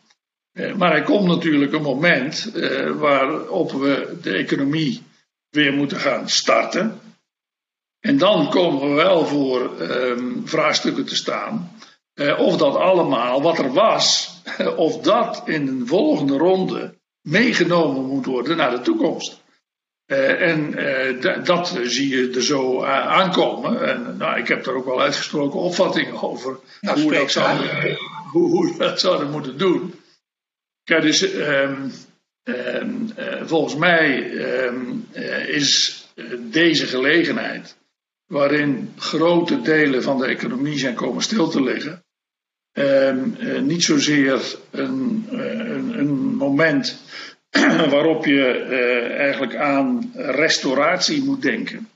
Eh, 0.58 0.74
maar 0.74 0.96
er 0.96 1.04
komt 1.04 1.28
natuurlijk 1.28 1.74
een 1.74 1.82
moment 1.82 2.52
uh, 2.56 2.92
waarop 2.92 3.72
we 3.72 4.18
de 4.22 4.34
economie 4.34 5.04
weer 5.50 5.74
moeten 5.74 5.98
gaan 5.98 6.30
starten. 6.30 7.00
En 8.00 8.18
dan 8.18 8.50
komen 8.50 8.90
we 8.90 8.96
wel 8.96 9.26
voor 9.26 9.82
um, 9.82 10.42
vraagstukken 10.46 11.06
te 11.06 11.16
staan. 11.16 11.72
Uh, 12.16 12.40
of 12.40 12.58
dat 12.58 12.76
allemaal 12.76 13.42
wat 13.42 13.58
er 13.58 13.74
was, 13.74 14.37
of 14.76 14.98
dat 14.98 15.42
in 15.46 15.68
een 15.68 15.88
volgende 15.88 16.38
ronde 16.38 16.96
meegenomen 17.22 18.06
moet 18.06 18.26
worden 18.26 18.58
naar 18.58 18.72
de 18.72 18.82
toekomst. 18.82 19.46
en 20.06 20.72
dat 21.44 21.80
zie 21.84 22.10
je 22.10 22.32
er 22.36 22.44
zo 22.44 22.84
aankomen. 22.84 23.90
En 23.90 24.18
nou, 24.18 24.40
ik 24.40 24.48
heb 24.48 24.64
daar 24.64 24.76
ook 24.76 24.86
wel 24.86 25.02
uitgesproken 25.02 25.60
opvattingen 25.60 26.22
over 26.22 26.60
nou, 26.82 27.02
hoe, 27.02 27.14
dat 27.14 27.32
zou, 27.32 27.58
hoe, 28.34 28.50
hoe 28.50 28.78
dat 28.78 29.00
zouden 29.00 29.32
moeten 29.32 29.58
doen. 29.58 29.94
Kijk, 30.84 31.02
dus 31.02 31.34
um, 31.34 31.92
um, 32.48 33.10
uh, 33.20 33.42
volgens 33.46 33.76
mij 33.76 34.32
um, 34.66 35.08
uh, 35.16 35.48
is 35.48 36.06
deze 36.40 36.86
gelegenheid, 36.86 37.78
waarin 38.26 38.94
grote 38.98 39.62
delen 39.62 40.04
van 40.04 40.18
de 40.18 40.26
economie 40.26 40.80
zijn 40.80 40.96
komen 40.96 41.22
stil 41.22 41.50
te 41.50 41.64
liggen, 41.64 42.06
uh, 42.78 43.60
niet 43.62 43.84
zozeer 43.84 44.42
een, 44.72 45.28
een, 45.30 46.00
een 46.00 46.36
moment 46.36 47.02
waarop 47.94 48.26
je 48.26 48.48
eigenlijk 49.18 49.56
aan 49.56 50.12
restauratie 50.16 51.24
moet 51.24 51.42
denken, 51.42 51.90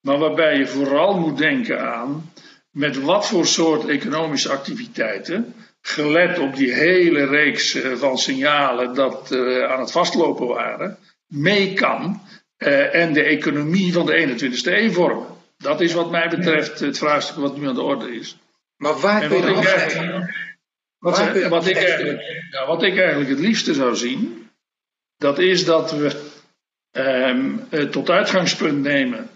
maar 0.00 0.18
waarbij 0.18 0.58
je 0.58 0.66
vooral 0.66 1.18
moet 1.18 1.38
denken 1.38 1.80
aan 1.80 2.32
met 2.70 3.00
wat 3.00 3.26
voor 3.26 3.46
soort 3.46 3.88
economische 3.88 4.48
activiteiten 4.48 5.54
gelet 5.80 6.38
op 6.38 6.56
die 6.56 6.74
hele 6.74 7.26
reeks 7.26 7.74
eh, 7.74 7.92
van 7.92 8.18
signalen 8.18 8.94
dat 8.94 9.32
aan 9.68 9.80
het 9.80 9.92
vastlopen 9.92 10.46
waren, 10.46 10.98
mee 11.26 11.72
kan 11.74 12.20
en 12.92 13.12
de 13.12 13.22
economie 13.22 13.92
van 13.92 14.06
de 14.06 14.36
21ste 14.38 14.72
eeuw 14.72 14.90
vormen. 14.90 15.26
Dat 15.58 15.80
is 15.80 15.92
wat 15.92 16.10
mij 16.10 16.28
betreft 16.28 16.80
het 16.80 16.98
vraagstuk 16.98 17.36
wat 17.36 17.56
nu 17.56 17.68
aan 17.68 17.74
de 17.74 17.82
orde 17.82 18.14
is. 18.14 18.36
Maar 18.80 19.00
waar 19.00 19.28
kun 19.28 19.36
je 19.36 19.54
wat, 19.54 19.58
ik, 19.58 19.98
wat, 20.98 21.18
waar 21.18 21.48
wat, 21.48 21.66
ik 21.66 21.76
eigenlijk, 21.76 22.20
ja, 22.50 22.66
wat 22.66 22.82
ik 22.82 22.98
eigenlijk 22.98 23.30
het 23.30 23.38
liefste 23.38 23.74
zou 23.74 23.96
zien, 23.96 24.50
dat 25.16 25.38
is 25.38 25.64
dat 25.64 25.90
we 25.90 26.30
um, 26.92 27.68
tot 27.90 28.10
uitgangspunt 28.10 28.82
nemen 28.82 29.30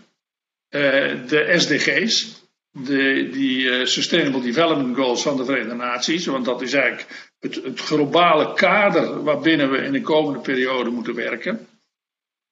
de 0.69 1.55
SDG's, 1.57 2.43
de, 2.71 3.29
die 3.33 3.63
uh, 3.63 3.85
Sustainable 3.87 4.41
Development 4.41 4.97
Goals 4.97 5.23
van 5.23 5.37
de 5.37 5.45
Verenigde 5.45 5.75
Naties. 5.75 6.27
Want 6.27 6.45
dat 6.45 6.63
is 6.63 6.73
eigenlijk 6.73 7.33
het, 7.41 7.55
het 7.55 7.81
globale 7.81 8.55
kader 8.55 9.23
waarbinnen 9.23 9.71
we 9.71 9.79
in 9.79 9.93
de 9.93 10.01
komende 10.01 10.39
periode 10.39 10.91
moeten 10.91 11.15
werken. 11.15 11.69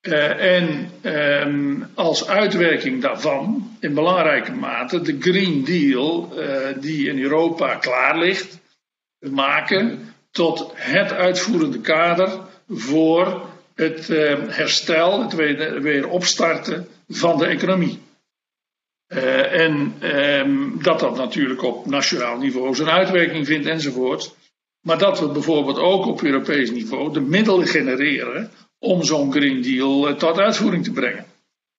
Uh, 0.03 0.57
en 0.57 0.91
um, 1.03 1.91
als 1.95 2.29
uitwerking 2.29 3.03
daarvan, 3.03 3.77
in 3.81 3.95
belangrijke 3.95 4.53
mate, 4.53 5.01
de 5.01 5.17
Green 5.21 5.65
Deal 5.65 6.33
uh, 6.39 6.69
die 6.81 7.09
in 7.09 7.23
Europa 7.23 7.75
klaar 7.75 8.19
ligt, 8.19 8.61
maken 9.19 10.15
tot 10.31 10.73
het 10.75 11.13
uitvoerende 11.13 11.81
kader 11.81 12.41
voor 12.69 13.43
het 13.75 14.07
herstel, 14.49 15.23
het 15.23 15.35
weer, 15.35 15.83
weer 15.83 16.09
opstarten 16.09 16.87
van 17.09 17.39
de 17.39 17.47
economie. 17.47 17.99
en 19.07 19.95
ehm, 20.01 20.79
dat 20.83 21.01
dat 21.01 21.17
natuurlijk 21.17 21.63
op 21.63 21.87
nationaal 21.87 22.39
niveau 22.39 22.75
zijn 22.75 22.91
uitwerking 22.91 23.47
vindt 23.47 23.67
enzovoort. 23.67 24.35
Maar 24.81 24.99
dat 24.99 25.21
we 25.21 25.29
bijvoorbeeld 25.29 25.79
ook 25.79 26.07
op 26.07 26.23
Europees 26.23 26.71
niveau 26.71 27.13
de 27.13 27.21
middelen 27.21 27.67
genereren 27.67 28.51
om 28.83 29.03
zo'n 29.03 29.33
Green 29.33 29.62
Deal 29.62 30.17
tot 30.17 30.39
uitvoering 30.39 30.85
te 30.85 30.93
brengen. 30.93 31.25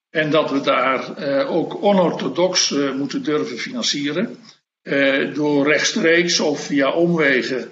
En 0.09 0.29
dat 0.29 0.51
we 0.51 0.61
daar 0.61 1.17
ook 1.47 1.83
onorthodox 1.83 2.75
moeten 2.95 3.23
durven 3.23 3.57
financieren. 3.57 4.37
door 5.33 5.67
rechtstreeks 5.67 6.39
of 6.39 6.59
via 6.65 6.91
omwegen 6.91 7.69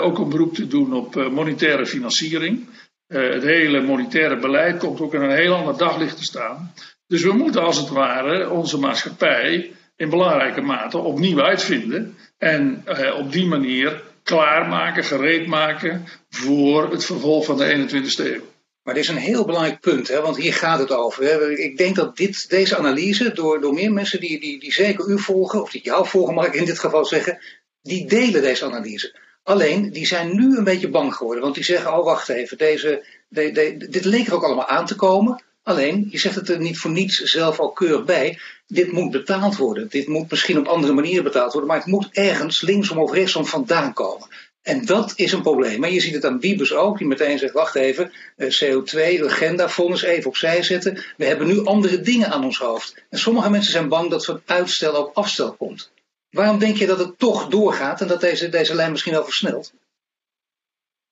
ook 0.00 0.18
een 0.18 0.28
beroep 0.28 0.54
te 0.54 0.66
doen 0.66 0.92
op 0.92 1.14
monetaire 1.14 1.86
financiering. 1.86 2.68
het 3.06 3.42
hele 3.42 3.80
monetaire 3.80 4.38
beleid 4.38 4.78
komt 4.78 5.00
ook 5.00 5.14
in 5.14 5.22
een 5.22 5.36
heel 5.36 5.54
ander 5.54 5.76
daglicht 5.76 6.16
te 6.16 6.24
staan. 6.24 6.72
Dus 7.06 7.22
we 7.22 7.32
moeten 7.32 7.62
als 7.62 7.76
het 7.78 7.88
ware 7.88 8.50
onze 8.50 8.78
maatschappij 8.78 9.72
in 9.96 10.10
belangrijke 10.10 10.60
mate 10.60 10.98
opnieuw 10.98 11.42
uitvinden. 11.42 12.16
En 12.38 12.82
eh, 12.84 13.18
op 13.18 13.32
die 13.32 13.46
manier 13.46 14.02
klaarmaken, 14.22 15.04
gereed 15.04 15.46
maken 15.46 16.04
voor 16.30 16.90
het 16.90 17.04
vervolg 17.04 17.44
van 17.44 17.56
de 17.56 17.88
21ste 17.88 18.24
eeuw. 18.24 18.42
Maar 18.88 18.96
dit 18.96 19.06
is 19.06 19.12
een 19.12 19.22
heel 19.22 19.44
belangrijk 19.44 19.80
punt, 19.80 20.08
hè, 20.08 20.20
want 20.20 20.36
hier 20.36 20.54
gaat 20.54 20.78
het 20.78 20.90
over. 20.90 21.24
Hè. 21.24 21.50
Ik 21.50 21.76
denk 21.76 21.96
dat 21.96 22.16
dit, 22.16 22.50
deze 22.50 22.76
analyse 22.76 23.32
door, 23.32 23.60
door 23.60 23.74
meer 23.74 23.92
mensen 23.92 24.20
die, 24.20 24.40
die, 24.40 24.60
die 24.60 24.72
zeker 24.72 25.08
u 25.08 25.18
volgen, 25.18 25.62
of 25.62 25.70
die 25.70 25.82
jou 25.82 26.06
volgen 26.06 26.34
mag 26.34 26.46
ik 26.46 26.54
in 26.54 26.64
dit 26.64 26.78
geval 26.78 27.04
zeggen, 27.04 27.38
die 27.82 28.06
delen 28.06 28.42
deze 28.42 28.64
analyse. 28.64 29.16
Alleen, 29.42 29.90
die 29.90 30.06
zijn 30.06 30.36
nu 30.36 30.56
een 30.56 30.64
beetje 30.64 30.88
bang 30.88 31.14
geworden, 31.14 31.42
want 31.42 31.54
die 31.54 31.64
zeggen, 31.64 31.98
oh 31.98 32.04
wacht 32.04 32.28
even, 32.28 32.58
deze, 32.58 33.06
de, 33.28 33.50
de, 33.50 33.88
dit 33.88 34.04
leek 34.04 34.26
er 34.26 34.34
ook 34.34 34.44
allemaal 34.44 34.68
aan 34.68 34.86
te 34.86 34.96
komen. 34.96 35.42
Alleen, 35.62 36.06
je 36.10 36.18
zegt 36.18 36.34
het 36.34 36.48
er 36.48 36.58
niet 36.58 36.78
voor 36.78 36.90
niets 36.90 37.16
zelf 37.16 37.60
al 37.60 37.72
keurig 37.72 38.04
bij. 38.04 38.38
Dit 38.66 38.92
moet 38.92 39.10
betaald 39.10 39.56
worden. 39.56 39.88
Dit 39.88 40.06
moet 40.06 40.30
misschien 40.30 40.58
op 40.58 40.66
andere 40.66 40.92
manieren 40.92 41.24
betaald 41.24 41.52
worden. 41.52 41.70
Maar 41.70 41.78
het 41.78 41.86
moet 41.86 42.08
ergens 42.12 42.60
linksom 42.60 42.98
of 42.98 43.12
rechtsom 43.12 43.46
vandaan 43.46 43.92
komen. 43.92 44.28
En 44.68 44.84
dat 44.84 45.12
is 45.16 45.32
een 45.32 45.42
probleem. 45.42 45.80
Maar 45.80 45.90
je 45.90 46.00
ziet 46.00 46.14
het 46.14 46.24
aan 46.24 46.40
Wiebes 46.40 46.72
ook, 46.72 46.98
die 46.98 47.06
meteen 47.06 47.38
zegt: 47.38 47.52
wacht 47.52 47.74
even, 47.74 48.12
eh, 48.36 48.48
CO2, 48.50 49.24
agenda, 49.24 49.68
fonds 49.68 50.02
even 50.02 50.28
opzij 50.28 50.62
zetten. 50.62 51.04
We 51.16 51.24
hebben 51.24 51.46
nu 51.46 51.64
andere 51.64 52.00
dingen 52.00 52.30
aan 52.30 52.44
ons 52.44 52.58
hoofd. 52.58 53.04
En 53.10 53.18
sommige 53.18 53.50
mensen 53.50 53.72
zijn 53.72 53.88
bang 53.88 54.10
dat 54.10 54.24
van 54.24 54.40
uitstel 54.44 55.02
op 55.02 55.16
afstel 55.16 55.52
komt. 55.52 55.90
Waarom 56.30 56.58
denk 56.58 56.76
je 56.76 56.86
dat 56.86 56.98
het 56.98 57.18
toch 57.18 57.48
doorgaat 57.48 58.00
en 58.00 58.08
dat 58.08 58.20
deze, 58.20 58.48
deze 58.48 58.74
lijn 58.74 58.90
misschien 58.90 59.16
al 59.16 59.24
versnelt? 59.24 59.72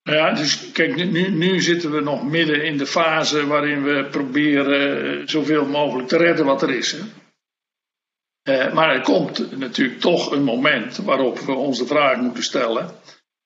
Nou 0.02 0.18
ja, 0.18 0.32
dus 0.34 0.72
kijk, 0.72 0.96
nu, 0.96 1.28
nu 1.28 1.60
zitten 1.60 1.92
we 1.92 2.00
nog 2.00 2.24
midden 2.24 2.64
in 2.64 2.78
de 2.78 2.86
fase 2.86 3.46
waarin 3.46 3.82
we 3.82 4.08
proberen 4.10 5.20
eh, 5.20 5.26
zoveel 5.26 5.66
mogelijk 5.66 6.08
te 6.08 6.16
redden 6.16 6.44
wat 6.44 6.62
er 6.62 6.70
is. 6.70 6.92
Hè. 6.92 6.98
Uh, 8.48 8.72
maar 8.74 8.94
er 8.94 9.02
komt 9.02 9.58
natuurlijk 9.58 10.00
toch 10.00 10.30
een 10.30 10.44
moment 10.44 10.96
waarop 10.96 11.38
we 11.38 11.52
ons 11.52 11.78
de 11.78 11.86
vraag 11.86 12.16
moeten 12.16 12.42
stellen. 12.42 12.90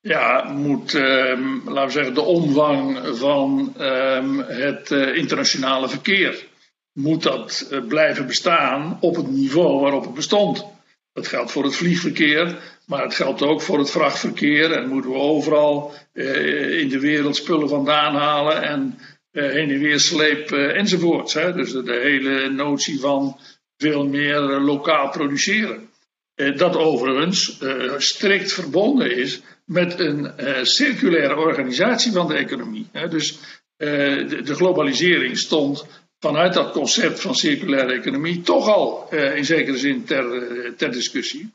Ja, 0.01 0.53
moet, 0.53 0.95
um, 0.95 1.63
laten 1.65 1.87
we 1.87 1.91
zeggen, 1.91 2.15
de 2.15 2.21
omvang 2.21 2.99
van 3.19 3.75
um, 3.81 4.39
het 4.39 4.91
uh, 4.91 5.17
internationale 5.17 5.89
verkeer, 5.89 6.47
moet 6.93 7.23
dat 7.23 7.69
uh, 7.73 7.87
blijven 7.87 8.27
bestaan 8.27 8.99
op 9.01 9.17
het 9.17 9.31
niveau 9.31 9.81
waarop 9.81 10.05
het 10.05 10.15
bestond? 10.15 10.65
Dat 11.13 11.27
geldt 11.27 11.51
voor 11.51 11.65
het 11.65 11.77
vliegverkeer, 11.77 12.59
maar 12.87 13.03
het 13.03 13.15
geldt 13.15 13.43
ook 13.43 13.63
voor 13.63 13.79
het 13.79 13.91
vrachtverkeer. 13.91 14.73
En 14.73 14.89
moeten 14.89 15.11
we 15.11 15.17
overal 15.17 15.95
eh, 16.13 16.79
in 16.81 16.89
de 16.89 17.01
wereld 17.01 17.37
spullen 17.37 17.69
vandaan 17.69 18.15
halen 18.15 18.63
en 18.63 18.99
eh, 19.31 19.51
heen 19.51 19.71
en 19.71 19.79
weer 19.79 20.01
slepen 20.01 20.75
enzovoorts. 20.75 21.35
Hè? 21.35 21.53
Dus 21.53 21.73
de, 21.73 22.01
hele 22.03 22.51
notie 22.51 23.01
van 23.01 23.39
veel 23.77 24.07
meer 24.07 24.41
lokaal 24.41 25.11
produceren. 25.11 25.89
Eh, 26.35 26.57
dat 26.57 26.77
overigens 26.77 27.61
strikt 27.97 28.53
verbonden 28.53 29.17
is 29.17 29.41
met 29.71 29.99
een 29.99 30.33
circulaire 30.67 31.37
organisatie 31.37 32.13
van 32.13 32.29
de 32.29 32.35
economie. 32.35 32.87
Dus 33.09 33.39
de, 33.77 34.41
de 34.45 34.55
globalisering 34.55 35.39
stond 35.39 35.87
vanuit 36.19 36.55
dat 36.55 36.73
concept 36.73 37.21
van 37.21 37.35
circulaire 37.35 37.93
economie 37.93 38.41
toch 38.41 38.69
al 38.69 39.09
uh, 39.11 39.37
in 39.37 39.45
zekere 39.45 39.79
zin 39.79 40.05
ter, 40.05 40.75
ter 40.77 40.93
discussie. 40.93 41.53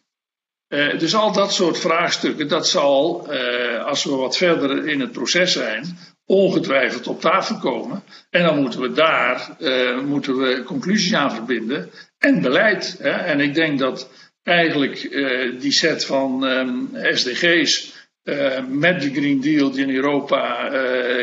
Dus 0.97 1.15
al 1.15 1.31
dat 1.31 1.53
soort 1.53 1.79
vraagstukken, 1.79 2.47
dat 2.47 2.67
zal, 2.67 3.27
als 3.85 4.03
we 4.03 4.15
wat 4.15 4.37
verder 4.37 4.87
in 4.87 4.99
het 4.99 5.11
proces 5.11 5.51
zijn, 5.51 5.97
ongetwijfeld 6.25 7.07
op 7.07 7.21
tafel 7.21 7.57
komen. 7.57 8.03
En 8.29 8.43
dan 8.43 8.61
moeten 8.61 8.81
we 8.81 8.91
daar 8.91 9.57
moeten 10.05 10.37
we 10.37 10.63
conclusies 10.63 11.13
aan 11.13 11.31
verbinden 11.31 11.89
en 12.17 12.41
beleid. 12.41 12.97
Hè? 12.99 13.09
En 13.09 13.39
ik 13.39 13.53
denk 13.53 13.79
dat 13.79 14.09
eigenlijk 14.43 15.09
die 15.59 15.71
set 15.71 16.05
van 16.05 16.43
um, 16.43 16.89
SDG's 16.93 17.94
met 18.69 19.01
de 19.01 19.11
Green 19.13 19.41
Deal 19.41 19.71
die 19.71 19.81
in 19.81 19.95
Europa 19.95 20.69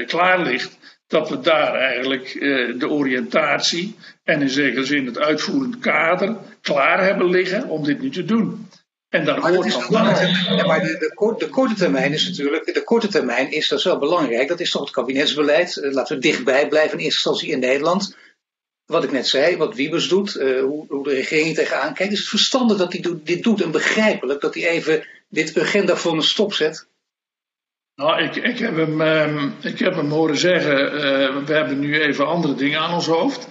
klaar 0.06 0.42
ligt, 0.42 0.78
dat 1.12 1.28
we 1.28 1.40
daar 1.40 1.74
eigenlijk 1.74 2.34
eh, 2.34 2.78
de 2.78 2.88
oriëntatie 2.88 3.96
en 4.24 4.42
in 4.42 4.50
zekere 4.50 4.84
zin 4.84 5.06
het 5.06 5.18
uitvoerend 5.18 5.78
kader 5.78 6.36
klaar 6.60 7.04
hebben 7.04 7.30
liggen 7.30 7.68
om 7.68 7.84
dit 7.84 8.00
nu 8.00 8.10
te 8.10 8.24
doen. 8.24 8.68
En 9.08 9.24
daar 9.24 9.38
hoort 9.38 9.72
dan 9.72 10.04
ja, 10.56 10.66
maar 10.66 10.80
de, 10.80 10.86
de, 10.86 11.34
de, 11.38 11.48
korte 11.48 11.74
termijn 11.74 12.12
is 12.12 12.28
natuurlijk, 12.28 12.74
de 12.74 12.84
korte 12.84 13.08
termijn 13.08 13.52
is 13.52 13.68
dat 13.68 13.82
wel 13.82 13.98
belangrijk. 13.98 14.48
Dat 14.48 14.60
is 14.60 14.70
toch 14.70 14.82
het 14.82 14.90
kabinetsbeleid. 14.90 15.76
Uh, 15.76 15.92
laten 15.92 16.16
we 16.16 16.22
dichtbij 16.22 16.68
blijven 16.68 16.98
in 16.98 17.04
eerste 17.04 17.28
instantie 17.28 17.50
in 17.50 17.58
Nederland. 17.58 18.16
Wat 18.86 19.04
ik 19.04 19.12
net 19.12 19.28
zei, 19.28 19.56
wat 19.56 19.74
Wiebes 19.74 20.08
doet, 20.08 20.36
uh, 20.36 20.60
hoe, 20.60 20.86
hoe, 20.88 21.04
de 21.04 21.14
regering 21.14 21.54
tegenaan 21.54 21.94
kijkt. 21.94 22.12
Is 22.12 22.18
het 22.18 22.28
verstandig 22.28 22.78
dat 22.78 22.92
hij 22.92 23.16
dit 23.22 23.42
doet 23.42 23.62
en 23.62 23.70
begrijpelijk 23.70 24.40
dat 24.40 24.54
hij 24.54 24.68
even 24.68 25.06
dit 25.28 25.58
agenda 25.58 25.96
voor 25.96 26.12
een 26.12 26.22
stop 26.22 26.54
zet? 26.54 26.86
Nou, 28.02 28.22
ik, 28.22 28.36
ik, 28.36 28.58
heb 28.58 28.76
hem, 28.76 29.00
ehm, 29.00 29.48
ik 29.60 29.78
heb 29.78 29.94
hem 29.94 30.10
horen 30.10 30.36
zeggen, 30.36 30.94
uh, 30.94 31.00
we 31.46 31.52
hebben 31.52 31.78
nu 31.78 32.00
even 32.00 32.26
andere 32.26 32.54
dingen 32.54 32.80
aan 32.80 32.94
ons 32.94 33.06
hoofd. 33.06 33.48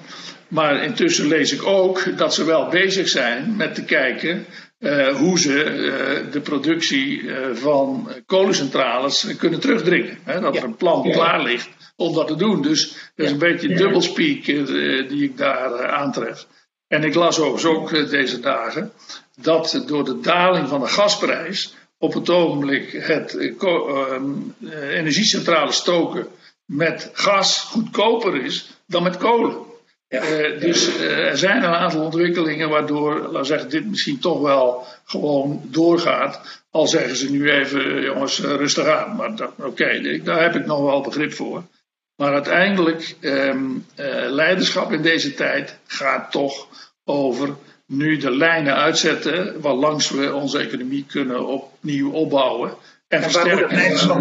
Maar 0.48 0.84
intussen 0.84 1.28
lees 1.28 1.54
ik 1.54 1.66
ook 1.66 2.18
dat 2.18 2.34
ze 2.34 2.44
wel 2.44 2.68
bezig 2.70 3.08
zijn 3.08 3.56
met 3.56 3.76
te 3.76 3.84
kijken 3.84 4.46
uh, 4.80 5.08
hoe 5.08 5.40
ze 5.40 5.64
uh, 5.66 6.32
de 6.32 6.42
productie 6.42 7.30
van 7.54 8.10
kolencentrales 8.26 9.36
kunnen 9.38 9.60
terugdringen. 9.60 10.18
Hè, 10.24 10.40
dat 10.40 10.56
er 10.56 10.64
een 10.64 10.76
plan 10.76 11.08
ja. 11.08 11.14
klaar 11.14 11.44
ligt 11.44 11.70
om 11.96 12.14
dat 12.14 12.28
te 12.28 12.36
doen. 12.36 12.62
Dus 12.62 13.12
dat 13.16 13.26
is 13.26 13.32
een 13.32 13.38
beetje 13.38 13.70
ja. 13.70 13.78
dubbelspeak 13.78 14.46
die 15.10 15.24
ik 15.24 15.38
daar 15.38 15.88
aantref. 15.88 16.46
En 16.88 17.04
ik 17.04 17.16
las 17.16 17.40
overigens 17.40 17.66
ook 17.66 18.10
deze 18.10 18.40
dagen 18.40 18.92
dat 19.42 19.84
door 19.88 20.04
de 20.04 20.20
daling 20.20 20.68
van 20.68 20.80
de 20.80 20.88
gasprijs 20.88 21.76
op 22.02 22.14
het 22.14 22.30
ogenblik 22.30 22.92
het 22.92 23.34
uh, 23.36 24.98
energiecentrale 24.98 25.72
stoken 25.72 26.28
met 26.66 27.10
gas 27.14 27.60
goedkoper 27.60 28.44
is 28.46 28.78
dan 28.86 29.04
met 29.04 29.18
kolen. 29.18 29.56
Ja. 30.08 30.24
Uh, 30.24 30.60
dus 30.60 30.98
uh, 30.98 31.28
er 31.28 31.38
zijn 31.38 31.64
een 31.64 31.70
aantal 31.70 32.02
ontwikkelingen 32.02 32.70
waardoor, 32.70 33.20
laten 33.20 33.46
zeggen, 33.46 33.70
dit 33.70 33.86
misschien 33.86 34.20
toch 34.20 34.42
wel 34.42 34.86
gewoon 35.06 35.62
doorgaat. 35.64 36.64
Al 36.72 36.88
zeggen 36.88 37.16
ze 37.16 37.32
nu 37.32 37.52
even, 37.52 38.02
jongens, 38.02 38.40
rustig 38.40 38.88
aan. 38.88 39.16
Maar 39.16 39.32
oké, 39.32 39.66
okay, 39.66 40.22
daar 40.24 40.42
heb 40.42 40.56
ik 40.56 40.66
nog 40.66 40.82
wel 40.82 41.02
begrip 41.02 41.34
voor. 41.34 41.64
Maar 42.16 42.34
uiteindelijk, 42.34 43.16
um, 43.22 43.86
leiderschap 44.30 44.92
in 44.92 45.02
deze 45.02 45.34
tijd 45.34 45.78
gaat 45.88 46.32
toch 46.32 46.68
over 47.06 47.56
nu 47.92 48.18
de 48.18 48.32
lijnen 48.32 48.76
uitzetten 48.76 49.62
waarlangs 49.62 50.10
we 50.10 50.34
onze 50.34 50.58
economie 50.60 51.06
kunnen 51.08 51.48
opnieuw 51.48 52.12
opbouwen. 52.12 52.74
En, 53.08 53.24
en 53.24 53.32
waar 53.32 53.50
moet 53.50 53.62
het 53.62 53.72
leiderschap, 53.72 54.20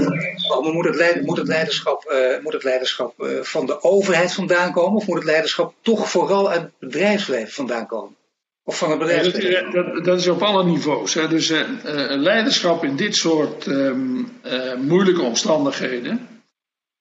moet 0.62 0.84
het, 0.84 0.96
leiderschap, 0.96 1.22
moet 1.22 1.36
het 1.36 1.46
leiderschap, 1.46 2.10
uh, 2.12 2.42
moet 2.42 2.52
het 2.52 2.62
leiderschap 2.62 3.14
uh, 3.18 3.42
van 3.42 3.66
de 3.66 3.82
overheid 3.82 4.32
vandaan 4.32 4.72
komen? 4.72 4.96
Of 4.96 5.06
moet 5.06 5.16
het 5.16 5.24
leiderschap 5.24 5.74
toch 5.80 6.10
vooral 6.10 6.50
uit 6.50 6.60
het 6.60 6.78
bedrijfsleven 6.78 7.52
vandaan 7.52 7.86
komen? 7.86 8.16
Of 8.64 8.78
van 8.78 8.90
het 8.90 8.98
bedrijfsleven? 8.98 9.72
Dat, 9.72 9.94
dat, 9.94 10.04
dat 10.04 10.18
is 10.18 10.28
op 10.28 10.42
alle 10.42 10.64
niveaus. 10.64 11.14
Hè. 11.14 11.28
Dus 11.28 11.50
uh, 11.50 11.60
leiderschap 12.08 12.84
in 12.84 12.96
dit 12.96 13.16
soort 13.16 13.66
um, 13.66 14.32
moeilijke 14.78 15.22
omstandigheden 15.22 16.28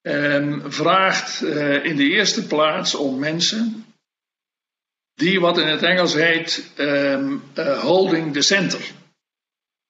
um, 0.01 0.63
vraagt 0.67 1.41
in 1.83 1.95
de 1.95 2.09
eerste 2.09 2.47
plaats 2.47 2.95
om 2.95 3.19
mensen 3.19 3.88
die 5.19 5.39
wat 5.39 5.57
in 5.57 5.67
het 5.67 5.83
Engels 5.83 6.13
heet 6.13 6.71
um, 6.77 7.43
uh, 7.55 7.79
holding 7.79 8.33
the 8.33 8.41
center. 8.41 8.79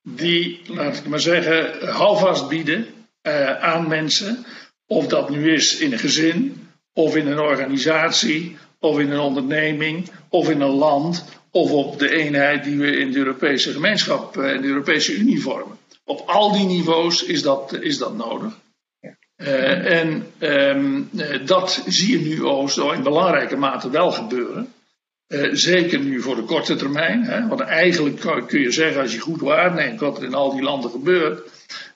Die, 0.01 0.61
laat 0.65 0.97
ik 0.97 1.07
maar 1.07 1.19
zeggen, 1.19 1.87
houvast 1.89 2.47
bieden 2.47 2.87
uh, 3.23 3.63
aan 3.63 3.87
mensen. 3.87 4.45
Of 4.87 5.07
dat 5.07 5.29
nu 5.29 5.53
is 5.53 5.79
in 5.79 5.91
een 5.91 5.99
gezin, 5.99 6.67
of 6.93 7.15
in 7.15 7.27
een 7.27 7.39
organisatie, 7.39 8.57
of 8.79 8.99
in 8.99 9.11
een 9.11 9.19
onderneming, 9.19 10.09
of 10.29 10.49
in 10.49 10.61
een 10.61 10.75
land, 10.75 11.25
of 11.51 11.71
op 11.71 11.99
de 11.99 12.09
eenheid 12.09 12.63
die 12.63 12.77
we 12.77 12.97
in 12.97 13.11
de 13.11 13.17
Europese 13.17 13.71
gemeenschap, 13.71 14.37
uh, 14.37 14.53
in 14.53 14.61
de 14.61 14.67
Europese 14.67 15.15
Unie 15.15 15.41
vormen. 15.41 15.77
Op 16.03 16.19
al 16.25 16.51
die 16.51 16.65
niveaus 16.65 17.23
is 17.23 17.41
dat, 17.41 17.73
is 17.73 17.97
dat 17.97 18.15
nodig. 18.15 18.57
Uh, 19.37 19.99
en 19.99 20.31
um, 20.39 21.09
dat 21.45 21.83
zie 21.87 22.11
je 22.11 22.27
nu 22.27 22.45
ook 22.45 22.69
zo 22.69 22.91
in 22.91 23.03
belangrijke 23.03 23.55
mate 23.55 23.89
wel 23.89 24.11
gebeuren. 24.11 24.73
Zeker 25.51 25.99
nu 25.99 26.21
voor 26.21 26.35
de 26.35 26.43
korte 26.43 26.75
termijn. 26.75 27.23
Hè, 27.23 27.47
want 27.47 27.59
eigenlijk 27.59 28.19
kun 28.47 28.59
je 28.61 28.71
zeggen, 28.71 29.01
als 29.01 29.13
je 29.13 29.19
goed 29.19 29.41
waarneemt 29.41 29.99
wat 29.99 30.17
er 30.17 30.23
in 30.23 30.33
al 30.33 30.51
die 30.51 30.61
landen 30.61 30.91
gebeurt, 30.91 31.49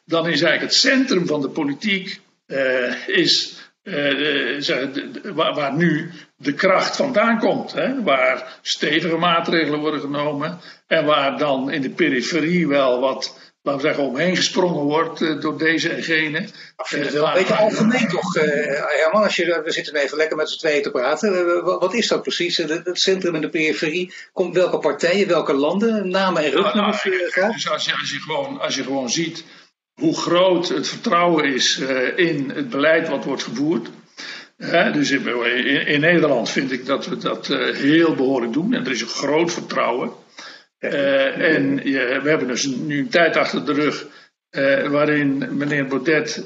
dan 0.06 0.28
is 0.28 0.42
eigenlijk 0.42 0.62
het 0.62 0.74
centrum 0.74 1.26
van 1.26 1.42
de 1.42 1.50
politiek 1.50 2.20
is 3.08 3.64
uh, 3.84 5.34
waar, 5.34 5.54
waar, 5.54 5.76
nu 5.76 6.12
de 6.38 6.54
kracht 6.54 6.96
vandaan 6.96 7.40
komt. 7.40 7.74
Hè? 7.74 8.04
Waar 8.04 8.60
stevige 8.62 9.18
maatregelen 9.18 9.80
worden 9.80 10.00
genomen. 10.00 10.60
En 10.88 11.06
waar 11.06 11.38
dan 11.38 11.72
in 11.72 11.82
de 11.82 11.90
periferie 11.90 12.68
wel 12.68 13.00
wat, 13.00 13.53
laten 13.64 13.82
we 13.82 13.88
zeggen, 13.88 14.04
omheen 14.04 14.36
gesprongen 14.36 14.84
wordt 14.84 15.22
uh, 15.22 15.42
door 15.42 15.58
deze 15.58 15.90
en 15.90 16.04
gene. 16.04 16.40
Ik 16.40 16.86
vind 16.86 17.06
het 17.06 17.14
wel 17.14 17.28
een 17.28 17.34
beetje 17.34 17.56
algemeen 17.56 18.08
toch, 18.08 18.36
uh, 18.36 18.44
Herman? 18.44 19.24
Als 19.24 19.36
je, 19.36 19.62
we 19.66 19.72
zitten 19.72 19.96
even 19.96 20.18
lekker 20.18 20.38
met 20.38 20.50
z'n 20.50 20.58
tweeën 20.58 20.82
te 20.82 20.92
praten. 20.92 21.64
wat 21.64 21.94
is 21.94 22.08
dat 22.08 22.22
precies? 22.22 22.58
Het 22.58 23.00
centrum 23.00 23.36
en 23.36 23.42
de 23.42 23.50
periferie. 23.50 24.14
Komt 24.34 24.56
welke 24.56 24.78
partijen, 24.78 25.28
welke 25.28 25.54
landen, 25.54 26.10
namen 26.10 26.44
en 26.44 26.52
rugnummers? 26.52 27.04
Nou, 27.04 27.18
nou, 27.36 27.54
dus 27.54 27.70
als 27.70 27.86
je, 27.86 27.96
als, 28.00 28.10
je 28.10 28.20
gewoon, 28.20 28.60
als 28.60 28.76
je 28.76 28.84
gewoon 28.84 29.10
ziet 29.10 29.44
hoe 29.94 30.18
groot 30.18 30.70
het 30.70 30.88
vertrouwen 30.88 31.54
is 31.54 31.78
in 32.16 32.52
het 32.56 32.70
beleid 32.70 33.10
wat 33.10 33.24
wordt 33.24 33.44
gevoerd. 33.44 33.90
Dus 34.94 35.12
in, 35.12 35.88
in, 35.88 36.00
Nederland 36.00 36.50
vind 36.50 36.72
ik 36.72 36.86
dat 36.86 37.06
we 37.06 37.18
dat 37.18 37.48
heel 37.74 38.16
behoorlijk 38.16 38.54
doen. 38.54 38.74
En 38.74 38.86
er 38.86 38.92
is 38.92 39.02
een 39.02 39.08
groot 39.08 39.54
vertrouwen. 39.54 40.12
En 40.84 41.76
we 41.84 42.30
hebben 42.30 42.48
dus 42.48 42.66
nu 42.66 43.00
een 43.00 43.10
tijd 43.10 43.38
achter 43.38 43.66
de 43.66 43.74
rug 43.74 44.06
waarin 44.90 45.58
meneer 45.58 45.86
Baudet 45.88 46.44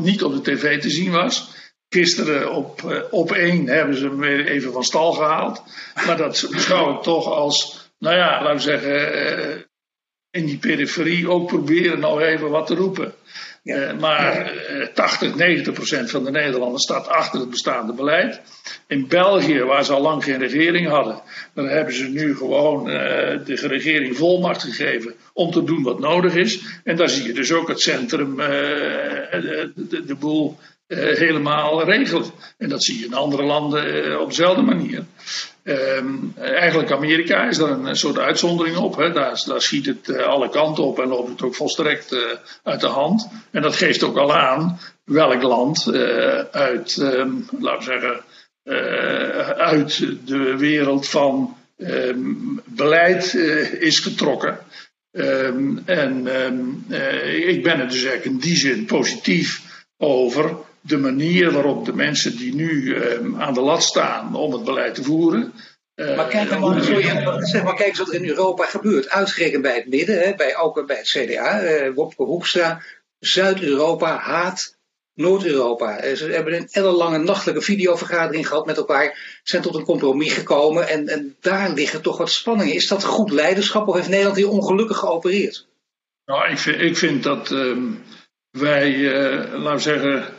niet 0.00 0.22
op 0.22 0.32
de 0.44 0.52
tv 0.52 0.80
te 0.80 0.90
zien 0.90 1.10
was. 1.10 1.60
Gisteren 1.88 2.52
op, 2.52 3.06
op 3.10 3.32
één 3.32 3.66
hebben 3.66 3.96
ze 3.96 4.04
hem 4.04 4.18
weer 4.18 4.46
even 4.46 4.72
van 4.72 4.84
stal 4.84 5.12
gehaald. 5.12 5.62
Maar 6.06 6.16
dat 6.16 6.48
beschouw 6.50 6.96
ik 6.96 7.02
toch 7.02 7.26
als, 7.26 7.88
nou 7.98 8.16
ja, 8.16 8.42
laten 8.42 8.56
we 8.56 8.62
zeggen, 8.62 9.66
in 10.30 10.46
die 10.46 10.58
periferie 10.58 11.30
ook 11.30 11.46
proberen 11.46 12.00
nog 12.00 12.20
even 12.20 12.50
wat 12.50 12.66
te 12.66 12.74
roepen. 12.74 13.14
Uh, 13.64 13.98
maar 13.98 14.52
uh, 14.70 14.86
80, 14.86 15.34
90 15.34 15.72
procent 15.72 16.10
van 16.10 16.24
de 16.24 16.30
Nederlanders 16.30 16.82
staat 16.82 17.08
achter 17.08 17.40
het 17.40 17.50
bestaande 17.50 17.92
beleid. 17.92 18.40
In 18.86 19.08
België, 19.08 19.62
waar 19.62 19.84
ze 19.84 19.92
al 19.92 20.00
lang 20.00 20.24
geen 20.24 20.38
regering 20.38 20.88
hadden, 20.88 21.22
dan 21.54 21.68
hebben 21.68 21.94
ze 21.94 22.08
nu 22.08 22.36
gewoon 22.36 22.88
uh, 22.88 22.94
de 23.44 23.54
regering 23.54 24.16
volmacht 24.16 24.62
gegeven 24.62 25.14
om 25.32 25.50
te 25.50 25.64
doen 25.64 25.82
wat 25.82 25.98
nodig 25.98 26.34
is. 26.34 26.80
En 26.84 26.96
daar 26.96 27.08
zie 27.08 27.26
je 27.26 27.32
dus 27.32 27.52
ook 27.52 27.68
het 27.68 27.80
centrum 27.80 28.36
de, 28.36 29.72
de, 29.74 30.04
de, 30.04 30.16
boel 30.96 31.04
helemaal 31.16 31.84
regelen. 31.84 32.30
En 32.58 32.68
dat 32.68 32.84
zie 32.84 32.98
je 32.98 33.04
in 33.04 33.14
andere 33.14 33.42
landen 33.42 34.20
op 34.20 34.28
dezelfde 34.28 34.62
manier. 34.62 35.04
Um, 35.64 36.32
eigenlijk 36.36 36.90
Amerika 36.90 37.48
is 37.48 37.56
daar 37.56 37.70
een 37.70 37.96
soort 37.96 38.18
uitzondering 38.18 38.76
op. 38.76 38.96
Hè. 38.96 39.12
Daar, 39.12 39.42
daar, 39.46 39.62
schiet 39.62 39.86
het 39.86 40.18
alle 40.18 40.48
kanten 40.48 40.84
op 40.84 40.98
en 40.98 41.08
loopt 41.08 41.28
het 41.28 41.42
ook 41.42 41.54
volstrekt 41.54 42.16
uit 42.62 42.80
de 42.80 42.86
hand. 42.86 43.28
En 43.50 43.62
dat 43.62 43.76
geeft 43.76 44.02
ook 44.02 44.16
al 44.16 44.34
aan 44.34 44.78
welk 45.04 45.42
land 45.42 45.90
uit, 46.50 46.96
um, 46.96 47.46
laten 47.58 47.78
we 47.78 47.84
zeggen, 47.84 48.20
uit 49.58 50.06
de 50.24 50.56
wereld 50.56 51.08
van 51.08 51.56
um, 51.76 52.60
beleid 52.64 53.34
is 53.78 53.98
getrokken. 53.98 54.58
en 55.84 56.26
ik 57.46 57.62
ben 57.62 57.80
er 57.80 57.88
dus 57.88 58.04
eigenlijk 58.04 58.24
in 58.24 58.38
die 58.38 58.56
zin 58.56 58.84
positief 58.84 59.62
over 59.98 60.56
de 60.82 60.98
manier 60.98 61.52
waarop 61.52 61.84
de 61.84 61.94
mensen 61.94 62.36
die 62.36 62.54
nu 62.54 62.70
uh, 62.70 63.40
aan 63.40 63.54
de 63.54 63.60
lat 63.60 63.82
staan 63.82 64.34
om 64.34 64.52
het 64.52 64.64
beleid 64.64 64.94
te 64.94 65.02
voeren. 65.02 65.52
Uh, 65.94 66.16
maar 66.16 66.28
kijk 66.28 66.58
maar, 66.58 66.84
sorry, 66.84 67.02
zeg 67.40 67.62
maar 67.62 67.74
kijk 67.74 67.88
eens 67.88 67.98
wat 67.98 68.08
er 68.08 68.14
in 68.14 68.28
Europa 68.28 68.64
gebeurt. 68.64 69.08
Uitgerekend 69.08 69.62
bij 69.62 69.74
het 69.74 69.88
midden, 69.88 70.18
hè, 70.18 70.34
bij, 70.34 70.56
ook 70.56 70.86
bij 70.86 70.96
het 70.96 71.08
CDA, 71.08 71.62
uh, 71.62 71.86
eh, 71.86 71.94
Wopke 71.94 72.22
Hoekstra. 72.22 72.82
Zuid-Europa 73.18 74.16
haat 74.16 74.76
Noord-Europa. 75.14 75.98
Eh, 75.98 76.16
ze 76.16 76.24
hebben 76.24 76.54
een 76.54 76.68
ellenlange 76.70 77.18
nachtelijke 77.18 77.62
videovergadering 77.62 78.48
gehad 78.48 78.66
met 78.66 78.76
elkaar. 78.76 79.40
Zijn 79.42 79.62
tot 79.62 79.74
een 79.74 79.84
compromis 79.84 80.32
gekomen. 80.32 80.88
En, 80.88 81.08
en 81.08 81.36
daar 81.40 81.72
liggen 81.72 82.02
toch 82.02 82.18
wat 82.18 82.30
spanningen. 82.30 82.74
Is 82.74 82.88
dat 82.88 83.04
goed 83.04 83.30
leiderschap 83.30 83.88
of 83.88 83.94
heeft 83.94 84.08
Nederland 84.08 84.36
hier 84.36 84.48
ongelukkig 84.48 84.96
geopereerd? 84.96 85.66
Nou, 86.24 86.50
ik 86.50 86.58
vind, 86.58 86.80
ik 86.80 86.96
vind 86.96 87.22
dat 87.22 87.50
um, 87.50 88.02
wij, 88.50 88.98
laten 89.52 89.72
we 89.72 89.78
zeggen 89.78 90.34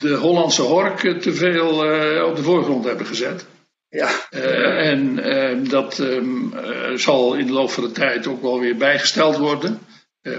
de 0.00 0.14
Hollandse 0.14 0.62
hork 0.62 1.20
te 1.20 1.34
veel 1.34 1.94
uh, 1.94 2.24
op 2.24 2.36
de 2.36 2.42
voorgrond 2.42 2.84
hebben 2.84 3.06
gezet. 3.06 3.46
Ja. 3.88 4.10
Uh, 4.30 4.88
en 4.90 5.18
uh, 5.18 5.70
dat 5.70 5.98
um, 5.98 6.54
zal 6.94 7.34
in 7.34 7.46
de 7.46 7.52
loop 7.52 7.70
van 7.70 7.84
de 7.84 7.92
tijd 7.92 8.26
ook 8.26 8.42
wel 8.42 8.60
weer 8.60 8.76
bijgesteld 8.76 9.36
worden. 9.36 9.78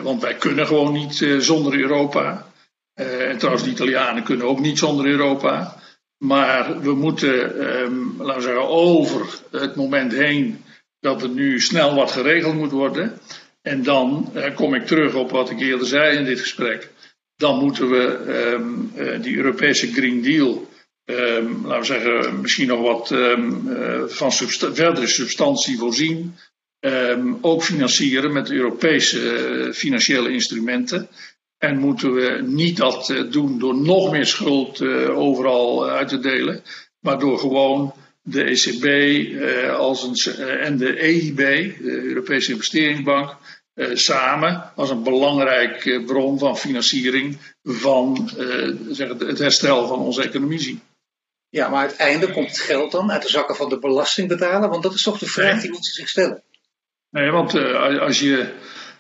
want 0.01 0.21
wij 0.21 0.35
kunnen 0.35 0.67
gewoon 0.67 0.93
niet 0.93 1.25
zonder 1.39 1.79
Europa. 1.79 2.45
en 2.93 3.37
trouwens, 3.37 3.63
de 3.65 3.69
Italianen 3.69 4.23
kunnen 4.23 4.47
ook 4.47 4.59
niet 4.59 4.77
zonder 4.77 5.05
Europa. 5.05 5.75
Maar 6.17 6.81
we 6.81 6.93
moeten, 6.93 7.65
um, 7.81 8.15
laten 8.17 8.35
we 8.35 8.41
zeggen, 8.41 8.67
over 8.67 9.39
het 9.51 9.75
moment 9.75 10.11
heen 10.11 10.63
dat 10.99 11.21
er 11.21 11.29
nu 11.29 11.59
snel 11.59 11.95
wat 11.95 12.11
geregeld 12.11 12.55
moet 12.55 12.71
worden. 12.71 13.19
En 13.61 13.83
dan 13.83 14.31
kom 14.55 14.73
ik 14.73 14.85
terug 14.85 15.13
op 15.13 15.31
wat 15.31 15.49
ik 15.49 15.59
eerder 15.59 15.87
zei 15.87 16.17
in 16.17 16.25
dit 16.25 16.39
gesprek 16.39 16.89
dan 17.41 17.59
moeten 17.59 17.89
we 17.89 18.03
um, 18.53 18.91
die 19.21 19.35
Europese 19.35 19.91
Green 19.93 20.21
Deal, 20.21 20.67
um, 21.05 21.65
laten 21.65 21.79
we 21.79 21.85
zeggen, 21.85 22.41
misschien 22.41 22.67
nog 22.67 22.81
wat 22.81 23.11
um, 23.11 23.67
uh, 23.67 24.03
van 24.07 24.31
verdere 24.31 25.07
substantie 25.07 25.77
voorzien. 25.77 26.35
ook 27.41 27.63
financieren 27.63 28.33
met 28.33 28.51
Europese 28.51 29.19
uh, 29.19 29.73
financiële 29.73 30.29
instrumenten. 30.31 31.07
En 31.57 31.77
moeten 31.77 32.13
we 32.13 32.41
niet 32.45 32.77
dat 32.77 33.13
doen 33.31 33.59
door 33.59 33.75
nog 33.75 34.11
meer 34.11 34.25
schuld 34.25 34.81
overal 35.09 35.89
uit 35.89 36.07
te 36.07 36.19
delen, 36.19 36.63
maar 36.99 37.19
door 37.19 37.39
gewoon 37.39 37.93
de 38.21 38.43
ECB 38.43 38.85
als 39.77 40.03
een, 40.03 40.35
en 40.45 40.77
de 40.77 40.93
EIB, 40.97 41.37
de 41.37 42.01
Europese 42.03 42.51
Investeringsbank, 42.51 43.37
samen 43.93 44.71
als 44.75 44.89
een 44.89 45.03
belangrijke 45.03 45.89
uh, 45.89 46.05
bron 46.05 46.39
van 46.39 46.57
financiering 46.57 47.37
van 47.63 48.29
uh, 48.37 48.75
zeg 48.89 49.07
het, 49.07 49.39
herstel 49.39 49.87
van 49.87 49.99
onze 49.99 50.23
economie 50.23 50.59
zien. 50.59 50.81
Ja, 51.49 51.69
maar 51.69 51.79
uiteindelijk 51.79 52.33
komt 52.33 52.47
het 52.47 52.59
geld 52.59 52.91
dan 52.91 53.11
uit 53.11 53.21
de 53.21 53.29
zakken 53.29 53.55
van 53.55 53.69
de 53.69 53.79
belastingbetaler? 53.79 54.69
Want 54.69 54.83
dat 54.83 54.93
is 54.93 55.01
toch 55.01 55.17
de 55.17 55.25
vraag 55.25 55.61
die 55.61 55.71
mensen 55.71 55.93
zich 55.93 56.09
stellen. 56.09 56.43
Nee, 57.09 57.31
want 57.31 57.53
als 57.99 58.19
je, 58.19 58.53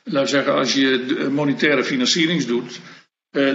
laat 0.03 0.29
zeggen, 0.29 0.53
als 0.53 0.73
je 0.73 1.27
monetaire 1.31 1.83
financiering 1.83 2.43
doet, 2.43 2.79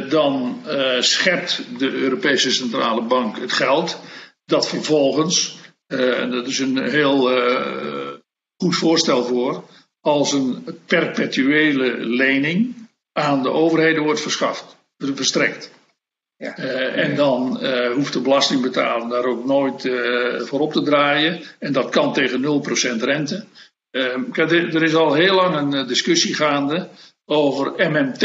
dan 0.08 0.62
schept 1.00 1.62
de 1.78 1.90
Europese 1.90 2.50
Centrale 2.50 3.02
Bank 3.02 3.38
het 3.38 3.52
geld 3.52 4.00
dat 4.44 4.68
vervolgens, 4.68 5.58
en 5.86 6.30
dat 6.30 6.46
is 6.46 6.58
een 6.58 6.88
heel 6.88 7.30
goed 8.56 8.76
voorstel 8.76 9.24
voor, 9.24 9.64
als 10.06 10.32
een 10.32 10.64
perpetuele 10.86 11.96
lening 11.98 12.88
aan 13.12 13.42
de 13.42 13.50
overheden 13.50 14.02
wordt 14.02 14.20
verschaft, 14.20 14.76
verstrekt. 14.98 15.70
Ja. 16.36 16.58
Uh, 16.58 17.04
en 17.04 17.16
dan 17.16 17.58
uh, 17.62 17.92
hoeft 17.92 18.12
de 18.12 18.20
belastingbetaler 18.20 19.08
daar 19.08 19.24
ook 19.24 19.44
nooit 19.44 19.84
uh, 19.84 20.40
voor 20.40 20.60
op 20.60 20.72
te 20.72 20.82
draaien. 20.82 21.40
En 21.58 21.72
dat 21.72 21.90
kan 21.90 22.12
tegen 22.12 22.42
0% 22.98 23.02
rente. 23.02 23.44
er 23.90 24.82
is 24.82 24.94
al 24.94 25.14
heel 25.14 25.34
lang 25.34 25.74
een 25.74 25.86
discussie 25.86 26.34
gaande 26.34 26.88
over 27.24 27.90
MMT, 27.90 28.20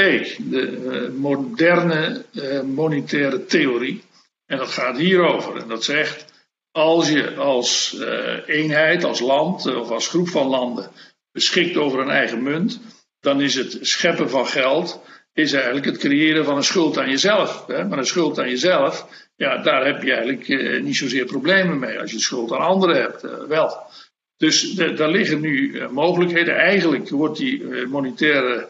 de 0.50 1.14
moderne 1.18 2.26
monetaire 2.66 3.46
theorie. 3.46 4.04
En 4.46 4.58
dat 4.58 4.70
gaat 4.70 4.98
hierover. 4.98 5.58
En 5.58 5.68
dat 5.68 5.84
zegt, 5.84 6.26
als 6.72 7.10
je 7.10 7.36
als 7.36 7.98
eenheid, 8.46 9.04
als 9.04 9.20
land 9.20 9.76
of 9.76 9.90
als 9.90 10.08
groep 10.08 10.30
van 10.30 10.48
landen 10.48 10.92
beschikt 11.32 11.78
over 11.78 12.00
een 12.00 12.10
eigen 12.10 12.44
munt, 12.44 12.82
dan 13.20 13.42
is 13.42 13.56
het 13.56 13.78
scheppen 13.82 14.30
van 14.30 14.48
geld 14.48 15.02
is 15.34 15.54
eigenlijk 15.54 15.86
het 15.86 15.98
creëren 15.98 16.46
van 16.46 16.58
een 16.58 16.64
schuld 16.64 16.98
aan 16.98 17.10
jezelf. 17.10 17.66
Hè? 17.68 17.88
Maar 17.88 17.98
een 17.98 18.06
schuld 18.06 18.40
aan 18.40 18.50
jezelf, 18.50 19.08
ja, 19.36 19.58
daar 19.58 19.86
heb 19.86 20.04
je 20.04 20.14
eigenlijk 20.14 20.48
eh, 20.50 20.82
niet 20.82 20.96
zozeer 20.96 21.26
problemen 21.26 21.80
mee. 21.80 22.00
Als 22.00 22.12
je 22.12 22.20
schuld 22.20 22.52
aan 22.52 22.68
anderen 22.68 22.96
hebt, 22.96 23.24
eh, 23.24 23.44
wel. 23.48 23.90
Dus 24.38 24.74
daar 24.74 25.10
liggen 25.10 25.42
nu 25.42 25.72
uh, 25.72 25.90
mogelijkheden. 25.90 26.56
Eigenlijk 26.56 27.10
wordt 27.10 27.38
die 27.38 27.62
uh, 27.62 27.88
monetaire 27.88 28.68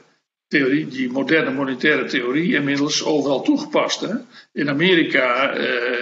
theorie, 0.47 0.87
die 0.87 1.11
moderne 1.11 1.51
monetaire 1.51 2.05
theorie, 2.05 2.53
inmiddels 2.53 3.03
overal 3.03 3.41
toegepast. 3.41 4.01
Hè? 4.01 4.13
In 4.53 4.69
Amerika 4.69 5.55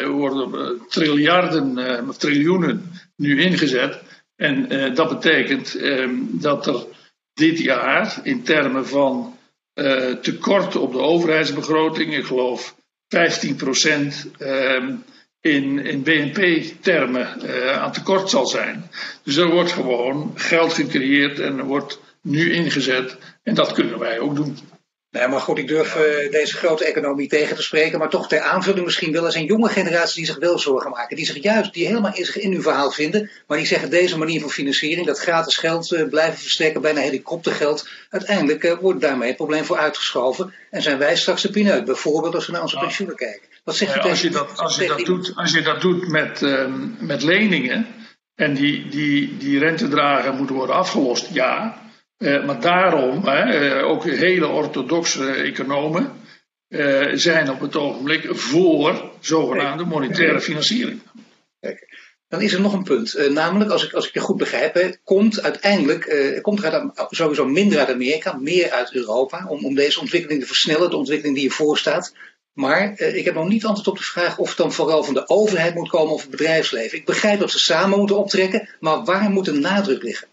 worden 0.08 0.82
triljarden 0.88 2.08
of 2.08 2.18
triljoenen 2.18 2.92
nu 3.16 3.42
ingezet 3.42 4.02
en 4.40 4.74
uh, 4.74 4.96
dat 4.96 5.10
betekent 5.10 5.76
um, 5.82 6.30
dat 6.32 6.68
er 6.68 6.86
dit 7.34 7.60
jaar 7.60 8.20
in 8.24 8.44
termen 8.44 8.88
van 8.88 9.38
uh, 9.76 10.12
tekort 10.12 10.76
op 10.76 10.92
de 10.92 11.00
overheidsbegroting, 11.00 12.16
ik 12.16 12.26
geloof 12.26 12.76
15% 13.16 14.40
um, 14.40 15.04
in, 15.42 15.80
in 15.80 16.04
BNP-termen 16.04 17.38
uh, 17.44 17.72
aan 17.72 17.92
tekort 17.92 18.30
zal 18.30 18.48
zijn. 18.48 18.90
Dus 19.24 19.36
er 19.36 19.50
wordt 19.50 19.72
gewoon 19.72 20.32
geld 20.36 20.74
gecreëerd 20.74 21.40
en 21.40 21.58
er 21.58 21.66
wordt 21.66 22.00
nu 22.22 22.54
ingezet. 22.54 23.18
En 23.44 23.54
dat 23.56 23.72
kunnen 23.72 24.00
wij 24.00 24.20
ook 24.20 24.36
doen. 24.36 24.58
Nee, 25.12 25.28
maar 25.28 25.40
goed, 25.40 25.58
ik 25.58 25.68
durf 25.68 25.96
uh, 25.96 26.32
deze 26.32 26.58
grote 26.58 26.86
economie 26.86 27.28
tegen 27.28 27.56
te 27.56 27.62
spreken. 27.62 28.00
Maar 28.00 28.10
toch 28.10 28.28
ter 28.28 28.40
aanvulling 28.40 28.86
misschien 28.86 29.12
wel. 29.12 29.26
Er 29.26 29.32
zijn 29.32 29.46
jonge 29.46 29.70
generaties 29.70 30.16
die 30.16 30.26
zich 30.26 30.38
wel 30.38 30.60
zorgen 30.60 30.92
maken. 30.92 31.16
Die 31.16 31.26
zich 31.26 31.44
juist, 31.44 31.74
die 31.74 31.88
helemaal 31.88 32.16
in, 32.16 32.26
zich 32.26 32.38
in 32.38 32.54
uw 32.54 32.62
verhaal 32.62 32.92
vinden. 32.92 33.30
Maar 33.48 33.58
die 33.58 33.68
zeggen 33.68 33.90
deze 33.90 34.18
manier 34.18 34.42
van 34.42 34.50
financiering, 34.50 35.06
dat 35.06 35.20
gratis 35.20 35.58
geld 35.58 35.92
uh, 35.92 36.10
blijven 36.10 36.40
verstrekken, 36.40 36.82
bijna 36.82 37.00
helikoptergeld. 37.00 37.88
Uiteindelijk 38.10 38.64
uh, 38.64 38.74
wordt 38.80 39.02
daarmee 39.02 39.28
het 39.28 39.38
probleem 39.38 39.64
voor 39.64 39.78
uitgeschoven. 39.78 40.54
En 40.70 40.82
zijn 40.82 40.98
wij 40.98 41.16
straks 41.16 41.42
de 41.42 41.50
pineut. 41.50 41.86
Bijvoorbeeld 41.86 42.36
als 42.36 42.46
we 42.46 42.52
naar 42.52 42.62
onze 42.62 42.80
pensioenen 42.80 43.16
kijken. 43.16 43.48
Wat 43.64 43.76
zegt 43.76 43.96
u 43.96 44.00
als, 44.00 44.22
je 44.22 44.30
dat, 44.30 44.58
als, 44.58 44.76
je 44.76 44.88
dat 44.88 45.06
doet, 45.06 45.32
als 45.36 45.52
je 45.52 45.62
dat 45.62 45.82
doet 45.82 46.08
met, 46.08 46.42
ehm, 46.42 47.06
met 47.06 47.24
leningen. 47.24 47.88
En 48.36 48.54
die, 48.54 48.90
die, 48.90 49.38
die 49.38 49.60
rentedragen 49.60 50.36
moeten 50.36 50.56
worden 50.56 50.76
afgelost, 50.76 51.28
ja. 51.32 51.82
Uh, 52.20 52.46
maar 52.46 52.62
daarom, 52.62 53.28
uh, 53.28 53.88
ook 53.88 54.04
hele 54.04 54.48
orthodoxe 54.48 55.32
economen 55.32 56.12
uh, 56.70 57.08
zijn 57.14 57.50
op 57.50 57.60
het 57.60 57.76
ogenblik 57.76 58.28
voor 58.30 59.12
zogenaamde 59.20 59.86
monetaire 59.86 60.42
financiering. 60.42 61.02
Kijk. 61.60 61.88
Dan 62.28 62.42
is 62.42 62.54
er 62.54 62.62
nog 62.62 62.74
een 62.74 62.84
punt. 62.84 63.30
namelijk, 63.30 63.72
als 63.72 63.86
ik, 63.86 63.94
als 63.94 64.08
ik 64.08 64.14
je 64.14 64.20
goed 64.20 64.38
begrijp, 64.38 64.74
hè, 64.74 64.90
komt 65.04 65.42
uiteindelijk 65.42 66.40
komt 66.42 66.64
er 66.64 66.92
sowieso 67.10 67.46
minder 67.46 67.80
uit 67.80 67.90
Amerika, 67.90 68.34
meer 68.34 68.72
uit 68.72 68.94
Europa, 68.94 69.46
om, 69.48 69.66
om 69.66 69.76
deze 69.76 70.00
ontwikkeling 70.00 70.42
te 70.42 70.48
versnellen, 70.48 70.90
de 70.90 70.98
ontwikkeling 70.98 71.36
die 71.36 71.46
je 71.46 71.52
voorstaat. 71.52 72.14
Maar 72.54 73.00
ik 73.00 73.26
heb 73.26 73.34
nog 73.34 73.48
niet 73.48 73.66
antwoord 73.66 73.88
op 73.88 73.98
de 73.98 74.04
vraag 74.04 74.38
of 74.38 74.48
het 74.48 74.58
dan 74.58 74.74
vooral 74.74 75.04
van 75.04 75.14
de 75.14 75.28
overheid 75.28 75.76
moet 75.76 75.90
komen 75.90 76.14
of 76.14 76.22
het 76.22 76.32
bedrijfsleven. 76.32 76.98
Ik 76.98 77.06
begrijp 77.06 77.40
dat 77.40 77.52
ze 77.52 77.60
samen 77.60 77.98
moeten 77.98 78.18
optrekken, 78.18 78.70
maar 78.80 79.04
waar 79.04 79.30
moet 79.30 79.46
de 79.46 79.54
nadruk 79.54 80.04
liggen? 80.04 80.28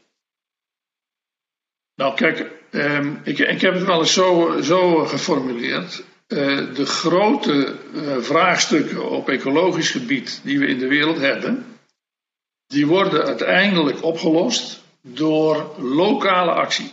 Nou, 1.97 2.15
kijk, 2.15 2.51
ehm, 2.71 3.15
ik, 3.25 3.39
ik, 3.39 3.61
heb 3.61 3.75
het 3.75 3.85
wel 3.85 4.01
eens 4.01 4.13
zo, 4.13 4.61
zo 4.63 5.05
geformuleerd. 5.05 6.05
Uh, 6.29 6.75
de 6.75 6.87
grote 6.87 7.79
uh, 7.95 8.17
vraagstukken 8.19 9.11
op 9.11 9.29
ecologisch 9.29 9.91
gebied 9.91 10.41
die 10.43 10.59
we 10.59 10.67
in 10.67 10.79
de 10.79 10.87
wereld 10.87 11.19
hebben, 11.19 11.79
die 12.67 12.87
worden 12.87 13.25
uiteindelijk 13.25 14.03
opgelost 14.03 14.83
door 15.01 15.75
lokale 15.79 16.51
actie. 16.51 16.91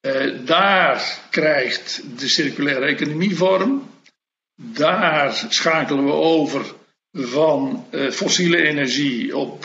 Uh, 0.00 0.46
daar 0.46 1.20
krijgt 1.30 2.02
de 2.18 2.28
circulaire 2.28 2.86
economie 2.86 3.36
vorm. 3.36 3.90
Daar 4.54 5.46
schakelen 5.48 6.04
we 6.04 6.12
over 6.12 6.74
van 7.12 7.86
fossiele 8.10 8.62
energie 8.62 9.36
op 9.36 9.64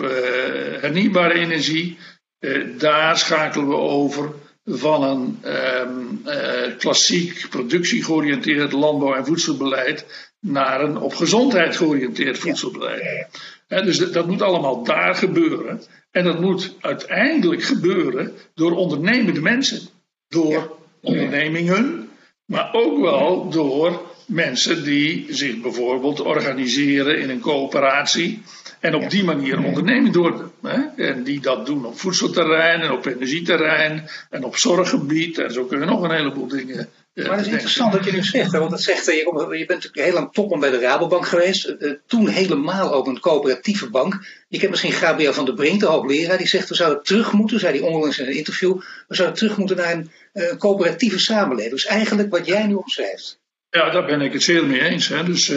hernieuwbare 0.79 1.33
energie. 1.33 1.97
Eh, 2.41 2.61
daar 2.77 3.17
schakelen 3.17 3.67
we 3.67 3.75
over 3.75 4.33
van 4.65 5.03
een 5.03 5.53
um, 5.81 6.21
uh, 6.25 6.77
klassiek 6.77 7.45
productiegeoriënteerd 7.49 8.71
landbouw- 8.71 9.15
en 9.15 9.25
voedselbeleid 9.25 10.29
naar 10.39 10.81
een 10.81 10.97
op 10.97 11.13
gezondheid 11.13 11.75
georiënteerd 11.75 12.37
voedselbeleid. 12.37 13.27
dus 13.67 13.97
dat, 13.97 14.13
dat, 14.13 14.27
moet 14.27 14.41
allemaal 14.41 14.83
daar 14.83 15.15
gebeuren. 15.15 15.81
En 16.11 16.23
dat 16.23 16.39
moet 16.39 16.75
uiteindelijk 16.79 17.63
gebeuren 17.63 18.33
door 18.53 18.71
ondernemende 18.71 19.41
mensen. 19.41 19.81
Door 20.27 20.77
ondernemingen, 21.01 22.09
maar 22.45 22.73
ook 22.73 22.99
wel 22.99 23.49
door 23.49 24.01
mensen 24.25 24.83
die 24.83 25.25
zich 25.29 25.61
bijvoorbeeld 25.61 26.19
organiseren 26.19 27.19
in 27.19 27.29
een 27.29 27.39
coöperatie 27.39 28.41
en 28.81 28.95
op 28.95 29.09
die 29.09 29.23
manier 29.23 29.63
onderneming 29.63 30.13
door. 30.13 30.51
Hè? 30.61 31.03
En 31.03 31.23
die 31.23 31.39
dat 31.39 31.65
doen 31.65 31.85
op 31.85 31.99
voedselterrein 31.99 32.81
en 32.81 32.91
op 32.91 33.05
energieterrein 33.05 34.09
en 34.29 34.43
op 34.43 34.57
zorggebied. 34.57 35.37
En 35.37 35.51
zo 35.51 35.65
kunnen 35.65 35.87
we 35.87 35.93
nog 35.93 36.03
een 36.03 36.15
heleboel 36.15 36.47
dingen. 36.47 36.89
Eh, 37.13 37.27
maar 37.27 37.37
het 37.37 37.45
is 37.45 37.51
interessant 37.51 37.93
dat 37.93 38.05
je 38.05 38.11
nu 38.11 38.23
zegt, 38.23 38.51
hè? 38.51 38.59
want 38.59 38.71
dat 38.71 38.81
zegt, 38.81 39.07
eh, 39.07 39.15
je, 39.15 39.47
je 39.49 39.65
bent 39.65 39.83
natuurlijk 39.83 40.05
heel 40.05 40.13
lang 40.13 40.33
topman 40.33 40.59
bij 40.59 40.69
de 40.69 40.79
Rabobank 40.79 41.25
geweest. 41.25 41.75
Uh, 41.79 41.93
toen 42.07 42.27
helemaal 42.27 42.93
ook 42.93 43.07
een 43.07 43.19
coöperatieve 43.19 43.89
bank. 43.89 44.25
Je 44.47 44.57
kent 44.57 44.69
misschien 44.69 44.91
Gabriel 44.91 45.33
van 45.33 45.45
der 45.45 45.53
Brink, 45.53 45.79
de 45.79 45.85
hoogleraar, 45.85 46.37
die 46.37 46.47
zegt 46.47 46.69
we 46.69 46.75
zouden 46.75 47.03
terug 47.03 47.31
moeten, 47.31 47.59
zei 47.59 47.79
hij 47.79 47.87
onlangs 47.87 48.19
in 48.19 48.25
een 48.25 48.35
interview, 48.35 48.81
we 49.07 49.15
zouden 49.15 49.37
terug 49.37 49.57
moeten 49.57 49.77
naar 49.77 49.91
een 49.91 50.11
uh, 50.33 50.57
coöperatieve 50.57 51.19
samenleving. 51.19 51.73
Dus 51.73 51.85
eigenlijk 51.85 52.31
wat 52.31 52.45
jij 52.45 52.67
nu 52.67 52.73
opschrijft. 52.73 53.39
Ja, 53.69 53.89
daar 53.89 54.05
ben 54.05 54.21
ik 54.21 54.33
het 54.33 54.43
zeer 54.43 54.65
mee 54.65 54.81
eens. 54.81 55.07
Hè. 55.07 55.23
Dus 55.23 55.51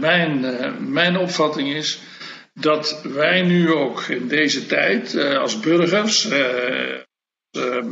mijn, 0.00 0.44
mijn 0.92 1.16
opvatting 1.16 1.74
is 1.74 2.00
dat 2.60 3.00
wij 3.02 3.42
nu 3.42 3.72
ook 3.72 4.02
in 4.02 4.28
deze 4.28 4.66
tijd 4.66 5.14
uh, 5.14 5.38
als 5.38 5.60
burgers, 5.60 6.30
uh, 6.30 7.84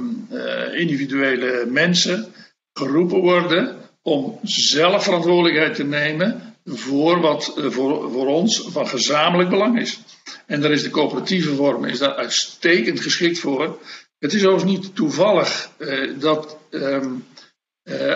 individuele 0.73 1.67
mensen, 1.67 2.33
geroepen 2.73 3.21
worden 3.21 3.77
om 4.03 4.39
zelf 4.43 5.05
verantwoordelijkheid 5.05 5.75
te 5.75 5.85
nemen 5.85 6.55
voor 6.65 7.21
wat 7.21 7.55
voor, 7.57 8.11
voor 8.11 8.27
ons 8.27 8.69
van 8.69 8.89
gezamenlijk 8.89 9.51
belang 9.51 9.81
is. 9.81 10.01
En 10.47 10.61
daar 10.61 10.71
is 10.71 10.83
de 10.83 10.91
coöperatieve 10.91 11.55
vorm 11.55 11.85
is 11.85 11.99
daar 11.99 12.15
uitstekend 12.15 13.01
geschikt 13.01 13.39
voor. 13.39 13.79
Het 14.19 14.33
is 14.33 14.45
overigens 14.45 14.73
niet 14.73 14.95
toevallig 14.95 15.71
dat 16.19 16.59
um, 16.71 17.27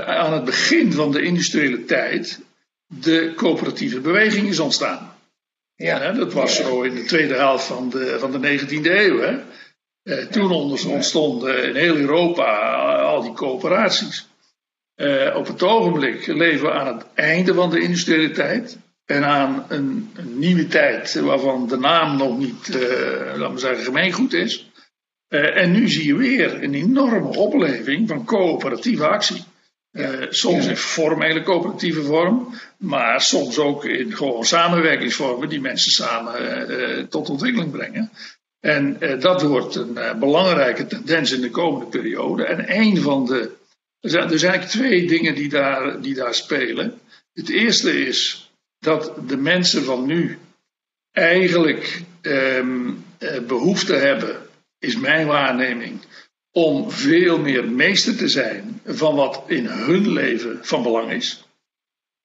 aan 0.06 0.32
het 0.32 0.44
begin 0.44 0.92
van 0.92 1.12
de 1.12 1.22
industriële 1.22 1.84
tijd 1.84 2.40
de 2.86 3.32
coöperatieve 3.36 4.00
beweging 4.00 4.48
is 4.48 4.58
ontstaan. 4.58 5.11
Ja, 5.76 6.12
dat 6.12 6.32
was 6.32 6.56
zo 6.56 6.82
in 6.82 6.94
de 6.94 7.04
tweede 7.04 7.34
helft 7.34 7.64
van 7.64 7.90
de, 7.90 8.16
van 8.18 8.30
de 8.30 8.58
19e 8.58 8.84
eeuw. 8.84 9.20
Hè? 9.20 9.38
Eh, 10.02 10.26
toen 10.26 10.50
ontstonden 10.86 11.64
in 11.68 11.74
heel 11.74 11.96
Europa 11.96 12.74
al 13.02 13.22
die 13.22 13.32
coöperaties. 13.32 14.26
Eh, 14.94 15.36
op 15.36 15.46
het 15.46 15.62
ogenblik 15.62 16.26
leven 16.26 16.66
we 16.66 16.72
aan 16.72 16.96
het 16.96 17.06
einde 17.14 17.54
van 17.54 17.70
de 17.70 17.80
industriële 17.80 18.30
tijd. 18.30 18.78
En 19.04 19.24
aan 19.24 19.64
een, 19.68 20.10
een 20.14 20.38
nieuwe 20.38 20.66
tijd 20.66 21.14
waarvan 21.14 21.68
de 21.68 21.76
naam 21.76 22.16
nog 22.16 22.38
niet, 22.38 22.68
uh, 22.68 22.80
laten 23.36 23.54
we 23.54 23.58
zeggen, 23.58 23.84
gemeengoed 23.84 24.32
is. 24.32 24.70
En 25.28 25.72
nu 25.72 25.88
zie 25.88 26.06
je 26.06 26.16
weer 26.16 26.62
een 26.62 26.74
enorme 26.74 27.36
opleving 27.36 28.08
van 28.08 28.24
coöperatieve 28.24 29.06
actie. 29.06 29.44
Uh, 29.92 30.26
soms 30.28 30.66
in 30.66 30.76
formele 30.76 31.42
coöperatieve 31.42 32.02
vorm, 32.02 32.54
maar 32.76 33.20
soms 33.20 33.58
ook 33.58 33.84
in 33.84 34.16
gewoon 34.16 34.44
samenwerkingsvormen 34.44 35.48
die 35.48 35.60
mensen 35.60 35.92
samen 35.92 36.70
uh, 36.70 36.98
tot 37.02 37.28
ontwikkeling 37.28 37.70
brengen. 37.70 38.10
En 38.60 38.98
dat 39.20 39.42
wordt 39.42 39.74
een 39.74 39.98
belangrijke 40.18 40.86
tendens 40.86 41.32
in 41.32 41.40
de 41.40 41.50
komende 41.50 41.86
periode. 41.86 42.44
En 42.44 42.78
een 42.80 42.96
van 43.00 43.26
de. 43.26 43.50
Er 44.00 44.10
zijn, 44.10 44.28
eigenlijk 44.28 44.64
twee 44.64 45.06
dingen 45.06 45.34
die 45.34 45.48
daar, 45.48 46.00
die 46.00 46.14
daar 46.14 46.34
spelen. 46.34 47.00
Het 47.32 47.48
eerste 47.48 48.06
is 48.06 48.50
dat 48.78 49.12
de 49.26 49.36
mensen 49.36 49.84
van 49.84 50.06
nu 50.06 50.38
eigenlijk 51.12 52.02
um, 52.22 53.04
behoefte 53.46 53.94
hebben, 53.94 54.36
is 54.78 54.96
mijn 54.96 55.26
waarneming, 55.26 56.00
om 56.52 56.90
veel 56.90 57.38
meer 57.38 57.68
meester 57.68 58.16
te 58.16 58.28
zijn 58.28 58.80
van 58.84 59.14
wat 59.14 59.42
in 59.46 59.66
hun 59.66 60.12
leven 60.12 60.58
van 60.62 60.82
belang 60.82 61.10
is. 61.10 61.44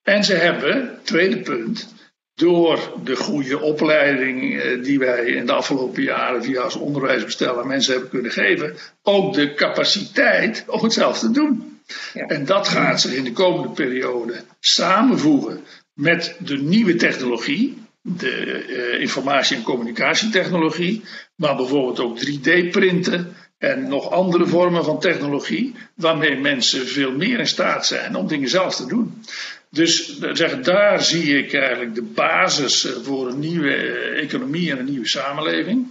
En 0.04 0.24
ze 0.24 0.34
hebben, 0.34 1.00
tweede 1.04 1.42
punt, 1.42 1.96
door 2.36 2.94
de 3.04 3.16
goede 3.16 3.60
opleiding 3.60 4.60
eh, 4.60 4.84
die 4.84 5.00
wij 5.00 5.26
in 5.26 5.46
de 5.46 5.52
afgelopen 5.52 6.04
jaren 6.04 6.44
via 6.44 6.64
ons 6.64 6.76
onderwijsbestel 6.76 7.60
aan 7.60 7.68
mensen 7.68 7.92
hebben 7.92 8.10
kunnen 8.10 8.32
geven, 8.32 8.76
ook 9.04 9.34
de 9.34 9.54
capaciteit 9.54 10.64
om 10.68 10.84
het 10.84 10.94
zelf 10.94 11.20
te 11.20 11.32
doen. 11.32 11.80
Ja. 12.14 12.26
En 12.26 12.46
dat 12.46 12.68
gaat 12.68 13.02
zich 13.02 13.14
in 13.14 13.24
de 13.24 13.32
komende 13.32 13.70
periode 13.70 14.44
samenvoegen 14.60 15.64
met 15.94 16.36
de 16.40 16.58
nieuwe 16.58 16.96
technologie, 16.96 17.87
de 18.16 18.66
uh, 18.68 19.02
informatie- 19.02 19.56
en 19.56 19.64
communicatietechnologie, 19.64 21.04
maar 21.36 21.56
bijvoorbeeld 21.56 22.00
ook 22.00 22.20
3D-printen, 22.20 23.36
en 23.58 23.88
nog 23.90 24.12
andere 24.12 24.46
vormen 24.46 24.84
van 24.84 25.00
technologie, 25.00 25.76
waarmee 25.96 26.38
mensen 26.38 26.88
veel 26.88 27.12
meer 27.12 27.40
in 27.40 27.48
staat 27.48 27.86
zijn 27.86 28.16
om 28.16 28.28
dingen 28.28 28.50
zelf 28.50 28.76
te 28.76 28.86
doen. 28.86 29.24
Dus 29.70 30.20
zeg, 30.34 30.60
daar 30.60 31.04
zie 31.04 31.38
ik 31.38 31.54
eigenlijk 31.54 31.96
de 31.96 32.04
basis 32.04 32.86
eh, 32.86 32.92
voor 33.04 33.28
een 33.28 33.40
nieuwe 33.40 33.76
eh, 33.76 34.24
economie 34.24 34.72
en 34.72 34.80
een 34.80 34.90
nieuwe 34.90 35.08
samenleving. 35.08 35.88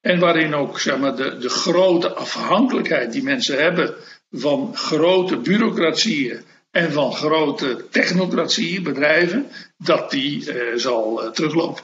En 0.00 0.18
waarin 0.18 0.54
ook 0.54 0.80
zeg 0.80 0.98
maar, 0.98 1.16
de, 1.16 1.38
de 1.38 1.48
grote 1.48 2.14
afhankelijkheid 2.14 3.12
die 3.12 3.22
mensen 3.22 3.62
hebben 3.62 3.94
van 4.30 4.76
grote 4.76 5.36
bureaucratieën 5.36 6.40
en 6.74 6.92
van 6.92 7.12
grote 7.12 7.84
technocratieën, 7.90 8.82
bedrijven, 8.82 9.46
dat 9.78 10.10
die 10.10 10.54
uh, 10.54 10.76
zal 10.76 11.24
uh, 11.24 11.30
teruglopen. 11.30 11.82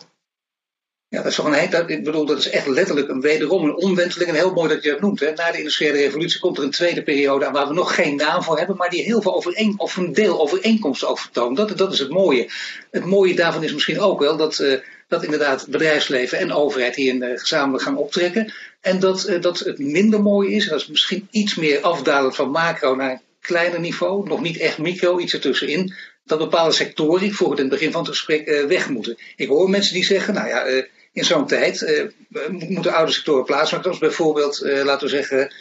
Ja, 1.09 1.19
dat 1.19 1.27
is 1.27 1.35
toch 1.35 1.47
een 1.47 1.71
dat, 1.71 1.91
ik 1.91 2.05
bedoel, 2.05 2.27
dat 2.27 2.39
is 2.39 2.51
echt 2.51 2.67
letterlijk 2.67 3.09
een 3.09 3.21
wederom 3.21 3.65
een 3.65 3.77
omwenteling. 3.77 4.31
En 4.31 4.37
heel 4.37 4.53
mooi 4.53 4.69
dat 4.69 4.83
je 4.83 4.91
dat 4.91 5.01
noemt. 5.01 5.21
Hè. 5.21 5.33
Na 5.33 5.51
de 5.51 5.59
industriële 5.59 5.97
revolutie 5.97 6.41
komt 6.41 6.59
er 6.59 6.65
een 6.65 6.71
tweede 6.71 7.03
periode 7.03 7.47
aan 7.47 7.53
waar 7.53 7.69
we 7.69 7.75
nog 7.75 7.95
geen 7.95 8.17
naam 8.17 8.43
voor 8.43 8.59
hebben, 8.59 8.77
maar 8.77 8.91
die 8.91 9.03
heel 9.03 9.23
veel 9.23 9.35
overeen, 9.35 9.75
of 9.77 9.97
een 9.97 10.13
deel 10.13 10.41
overeenkomsten 10.41 11.09
ook 11.09 11.19
vertoont. 11.19 11.57
Dat, 11.57 11.79
dat 11.79 11.93
is 11.93 11.99
het 11.99 12.11
mooie. 12.11 12.49
Het 12.91 13.05
mooie 13.05 13.35
daarvan 13.35 13.65
is 13.65 13.73
misschien 13.73 14.01
ook 14.01 14.21
wel 14.21 14.37
dat, 14.37 14.59
uh, 14.59 14.79
dat 15.09 15.25
inderdaad 15.25 15.67
bedrijfsleven 15.69 16.39
en 16.39 16.53
overheid 16.53 16.95
hier 16.95 17.15
uh, 17.15 17.39
gezamenlijk 17.39 17.83
gaan 17.83 17.97
optrekken. 17.97 18.53
En 18.81 19.01
dat, 19.01 19.37
dat 19.41 19.59
het 19.59 19.79
minder 19.79 20.23
mooi 20.23 20.55
is, 20.55 20.69
dat 20.69 20.81
is 20.81 20.87
misschien 20.87 21.29
iets 21.31 21.55
meer 21.55 21.81
afdalen 21.81 22.35
van 22.35 22.51
macro 22.51 22.95
naar 22.95 23.21
kleiner 23.41 23.81
niveau, 23.81 24.29
nog 24.29 24.41
niet 24.41 24.59
echt 24.59 24.79
micro, 24.79 25.19
iets 25.19 25.35
ertussenin 25.35 25.95
dat 26.31 26.39
bepaalde 26.39 26.73
sectoren, 26.73 27.27
ik 27.27 27.35
vroeg 27.35 27.51
het 27.51 27.59
in 27.59 27.65
het 27.65 27.75
begin 27.75 27.93
van 27.93 28.01
het 28.01 28.11
gesprek, 28.11 28.49
uh, 28.49 28.65
weg 28.65 28.89
moeten. 28.89 29.19
Ik 29.37 29.49
hoor 29.49 29.71
mensen 29.71 29.95
die 29.95 30.05
zeggen, 30.05 30.35
nou 30.35 30.49
ja, 30.49 30.67
uh, 30.67 30.85
in 31.13 31.25
zo'n 31.25 31.47
tijd 31.47 31.81
uh, 31.81 32.59
moeten 32.69 32.93
oude 32.93 33.13
sectoren 33.13 33.45
plaatsmaken. 33.45 33.85
Zoals 33.85 33.99
bijvoorbeeld, 33.99 34.61
laten 34.61 35.09
we 35.09 35.15
zeggen, 35.15 35.53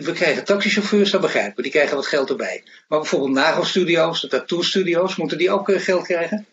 we 0.00 0.12
krijgen 0.14 0.44
taxichauffeurs, 0.44 1.10
dat 1.10 1.20
begrijpen 1.20 1.56
we, 1.56 1.62
die 1.62 1.70
krijgen 1.70 1.96
wat 1.96 2.06
geld 2.06 2.30
erbij. 2.30 2.62
Maar 2.88 2.98
bijvoorbeeld 2.98 3.32
nagelstudio's, 3.32 4.20
de 4.20 4.28
tattoo-studio's, 4.28 5.16
moeten 5.16 5.38
die 5.38 5.50
ook 5.50 5.70
geld 5.72 6.04
krijgen? 6.06 6.46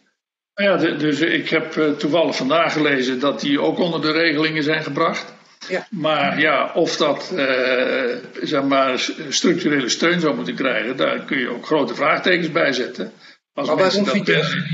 Ja, 0.53 0.77
dus 0.77 1.19
ik 1.19 1.49
heb 1.49 1.71
toevallig 1.97 2.35
vandaag 2.35 2.73
gelezen 2.73 3.19
dat 3.19 3.39
die 3.39 3.61
ook 3.61 3.79
onder 3.79 4.01
de 4.01 4.11
regelingen 4.11 4.63
zijn 4.63 4.83
gebracht. 4.83 5.33
Ja. 5.69 5.87
Maar 5.89 6.39
ja, 6.39 6.71
of 6.73 6.97
dat 6.97 7.31
uh, 7.33 8.15
zeg 8.41 8.63
maar, 8.63 8.99
structurele 9.29 9.89
steun 9.89 10.19
zou 10.19 10.35
moeten 10.35 10.55
krijgen, 10.55 10.97
daar 10.97 11.19
kun 11.19 11.37
je 11.37 11.49
ook 11.49 11.65
grote 11.65 11.95
vraagtekens 11.95 12.51
bij 12.51 12.73
zetten. 12.73 13.11
Als 13.53 13.67
maar 13.67 13.75
mensen 13.75 14.05
dat 14.05 14.23
per, 14.23 14.67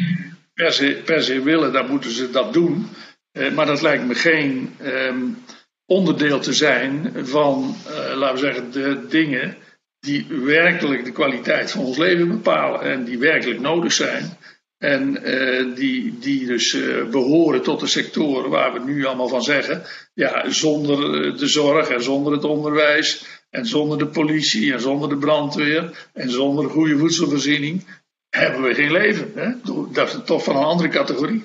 per, 0.53 0.73
se, 0.73 1.01
per 1.05 1.23
se 1.23 1.43
willen, 1.43 1.73
dan 1.73 1.89
moeten 1.89 2.11
ze 2.11 2.29
dat 2.29 2.53
doen. 2.53 2.89
Uh, 3.33 3.51
maar 3.51 3.65
dat 3.65 3.81
lijkt 3.81 4.05
me 4.05 4.15
geen 4.15 4.75
um, 4.83 5.37
onderdeel 5.85 6.39
te 6.39 6.53
zijn 6.53 7.11
van, 7.15 7.75
uh, 7.87 8.15
laten 8.15 8.35
we 8.35 8.41
zeggen, 8.41 8.71
de 8.71 9.07
dingen 9.07 9.57
die 9.99 10.25
werkelijk 10.29 11.05
de 11.05 11.11
kwaliteit 11.11 11.71
van 11.71 11.81
ons 11.81 11.97
leven 11.97 12.27
bepalen 12.27 12.81
en 12.81 13.03
die 13.03 13.17
werkelijk 13.17 13.59
nodig 13.59 13.91
zijn. 13.91 14.37
En 14.79 15.29
uh, 15.29 15.75
die, 15.75 16.19
die 16.19 16.45
dus 16.45 16.73
uh, 16.73 17.09
behoren 17.09 17.61
tot 17.61 17.79
de 17.79 17.87
sectoren 17.87 18.49
waar 18.49 18.73
we 18.73 18.79
nu 18.79 19.05
allemaal 19.05 19.27
van 19.27 19.43
zeggen. 19.43 19.83
Ja, 20.13 20.49
zonder 20.49 20.97
de 21.37 21.47
zorg 21.47 21.89
en 21.89 22.03
zonder 22.03 22.33
het 22.33 22.43
onderwijs 22.43 23.25
en 23.49 23.65
zonder 23.65 23.97
de 23.97 24.07
politie 24.07 24.73
en 24.73 24.81
zonder 24.81 25.09
de 25.09 25.17
brandweer 25.17 26.09
en 26.13 26.29
zonder 26.29 26.63
de 26.63 26.69
goede 26.69 26.97
voedselvoorziening 26.97 27.85
hebben 28.29 28.61
we 28.61 28.73
geen 28.73 28.91
leven. 28.91 29.31
Hè? 29.35 29.51
Dat 29.91 30.07
is 30.07 30.17
toch 30.25 30.43
van 30.43 30.55
een 30.55 30.63
andere 30.63 30.89
categorie. 30.89 31.43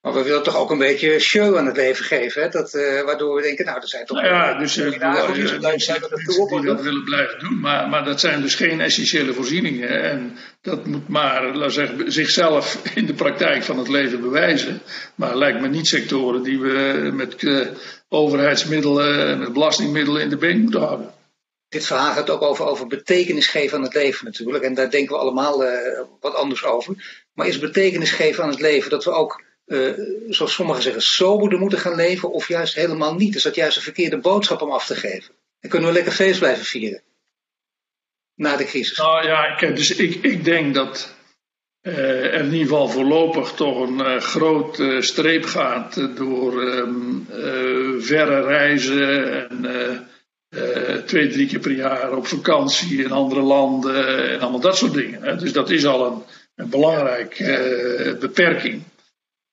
Maar 0.00 0.12
we 0.12 0.22
willen 0.22 0.42
toch 0.42 0.56
ook 0.56 0.70
een 0.70 0.78
beetje 0.78 1.18
show 1.18 1.56
aan 1.56 1.66
het 1.66 1.76
leven 1.76 2.04
geven, 2.04 2.42
hè? 2.42 2.48
Dat, 2.48 2.74
uh, 2.74 3.02
waardoor 3.02 3.34
we 3.34 3.42
denken, 3.42 3.64
nou, 3.64 3.80
er 3.80 3.88
zijn 3.88 4.06
toch... 4.06 4.16
Nou 4.16 4.34
ja, 4.34 4.58
dus 4.58 4.76
uh, 4.76 4.84
uh, 4.86 4.92
die, 4.92 4.98
die 6.48 6.62
dat 6.62 6.82
willen 6.82 7.04
blijven 7.04 7.38
doen, 7.38 7.60
maar, 7.60 7.88
maar 7.88 8.04
dat 8.04 8.20
zijn 8.20 8.40
dus 8.40 8.54
geen 8.54 8.80
essentiële 8.80 9.32
voorzieningen. 9.32 10.02
En 10.02 10.36
dat 10.60 10.86
moet 10.86 11.08
maar, 11.08 11.56
laat 11.56 11.72
zeggen, 11.72 12.12
zichzelf 12.12 12.82
in 12.94 13.06
de 13.06 13.14
praktijk 13.14 13.62
van 13.62 13.78
het 13.78 13.88
leven 13.88 14.20
bewijzen. 14.20 14.82
Maar 15.14 15.36
lijkt 15.36 15.60
me 15.60 15.68
niet 15.68 15.86
sectoren 15.86 16.42
die 16.42 16.60
we 16.60 17.10
met 17.12 17.42
uh, 17.42 17.66
overheidsmiddelen, 18.08 19.38
met 19.38 19.52
belastingmiddelen 19.52 20.22
in 20.22 20.28
de 20.28 20.36
been 20.36 20.60
moeten 20.60 20.80
houden. 20.80 21.14
Dit 21.68 21.86
verhaal 21.86 22.12
gaat 22.12 22.30
ook 22.30 22.42
over, 22.42 22.64
over 22.64 22.86
betekenis 22.86 23.46
geven 23.46 23.76
aan 23.76 23.84
het 23.84 23.94
leven 23.94 24.24
natuurlijk. 24.24 24.64
En 24.64 24.74
daar 24.74 24.90
denken 24.90 25.14
we 25.14 25.20
allemaal 25.20 25.64
wat 26.20 26.34
anders 26.34 26.64
over. 26.64 26.94
Maar 27.34 27.46
is 27.46 27.58
betekenis 27.58 28.10
geven 28.10 28.42
aan 28.42 28.50
het 28.50 28.60
leven 28.60 28.90
dat 28.90 29.04
we 29.04 29.10
ook 29.10 29.48
uh, 29.70 29.92
zoals 30.28 30.54
sommigen 30.54 30.82
zeggen, 30.82 31.02
soberder 31.02 31.58
moeten 31.58 31.78
gaan 31.78 31.94
leven 31.94 32.32
of 32.32 32.48
juist 32.48 32.74
helemaal 32.74 33.14
niet? 33.14 33.34
Is 33.34 33.42
dat 33.42 33.54
juist 33.54 33.76
een 33.76 33.82
verkeerde 33.82 34.18
boodschap 34.18 34.62
om 34.62 34.70
af 34.70 34.86
te 34.86 34.94
geven? 34.94 35.34
Dan 35.60 35.70
kunnen 35.70 35.88
we 35.88 35.94
lekker 35.94 36.12
feest 36.12 36.38
blijven 36.38 36.64
vieren. 36.64 37.02
Na 38.34 38.56
de 38.56 38.64
crisis. 38.64 38.98
Nou 38.98 39.26
ja, 39.26 39.54
kijk, 39.54 39.76
dus 39.76 39.94
ik, 39.94 40.14
ik 40.14 40.44
denk 40.44 40.74
dat 40.74 41.14
uh, 41.82 41.98
er 42.24 42.34
in 42.34 42.44
ieder 42.44 42.58
geval 42.58 42.88
voorlopig 42.88 43.52
toch 43.52 43.88
een 43.88 43.98
uh, 43.98 44.16
groot 44.16 44.82
streep 44.98 45.44
gaat 45.44 46.16
door 46.16 46.62
um, 46.62 47.26
verre 48.00 48.42
reizen 48.42 49.48
en 49.50 50.08
twee, 51.06 51.28
drie 51.28 51.46
keer 51.46 51.60
per 51.60 51.72
jaar 51.72 52.16
op 52.16 52.26
vakantie 52.26 53.02
in 53.04 53.12
andere 53.12 53.40
landen 53.40 54.28
en 54.30 54.40
allemaal 54.40 54.60
dat 54.60 54.76
soort 54.76 54.94
dingen. 54.94 55.22
Hè. 55.22 55.36
Dus 55.36 55.52
dat 55.52 55.70
is 55.70 55.86
al 55.86 56.06
een, 56.06 56.22
een 56.54 56.68
belangrijke 56.68 58.16
beperking. 58.20 58.82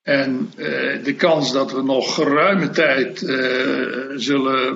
En 0.08 0.52
uh, 0.58 1.04
de 1.04 1.16
kans 1.16 1.52
dat 1.52 1.72
we 1.72 1.84
nog 1.84 2.14
geruime 2.14 2.70
tijd 2.70 3.22
uh, 3.22 4.06
zullen 4.16 4.68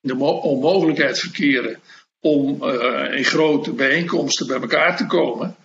in 0.00 0.18
de 0.18 0.24
onmogelijkheid 0.24 1.18
verkeren 1.18 1.78
om 2.20 2.64
in 3.12 3.24
grote 3.24 3.72
bijeenkomsten 3.72 4.46
bij 4.46 4.60
elkaar 4.60 4.96
te 4.96 5.06
komen, 5.06 5.56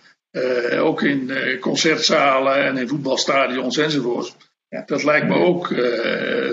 ook 0.78 1.02
in 1.02 1.30
concertzalen 1.60 2.64
en 2.64 2.76
in 2.76 2.88
voetbalstadions 2.88 3.76
enzovoort. 3.76 4.36
Ja. 4.68 4.82
Dat 4.86 5.04
lijkt 5.04 5.28
me 5.28 5.34
ook 5.34 5.74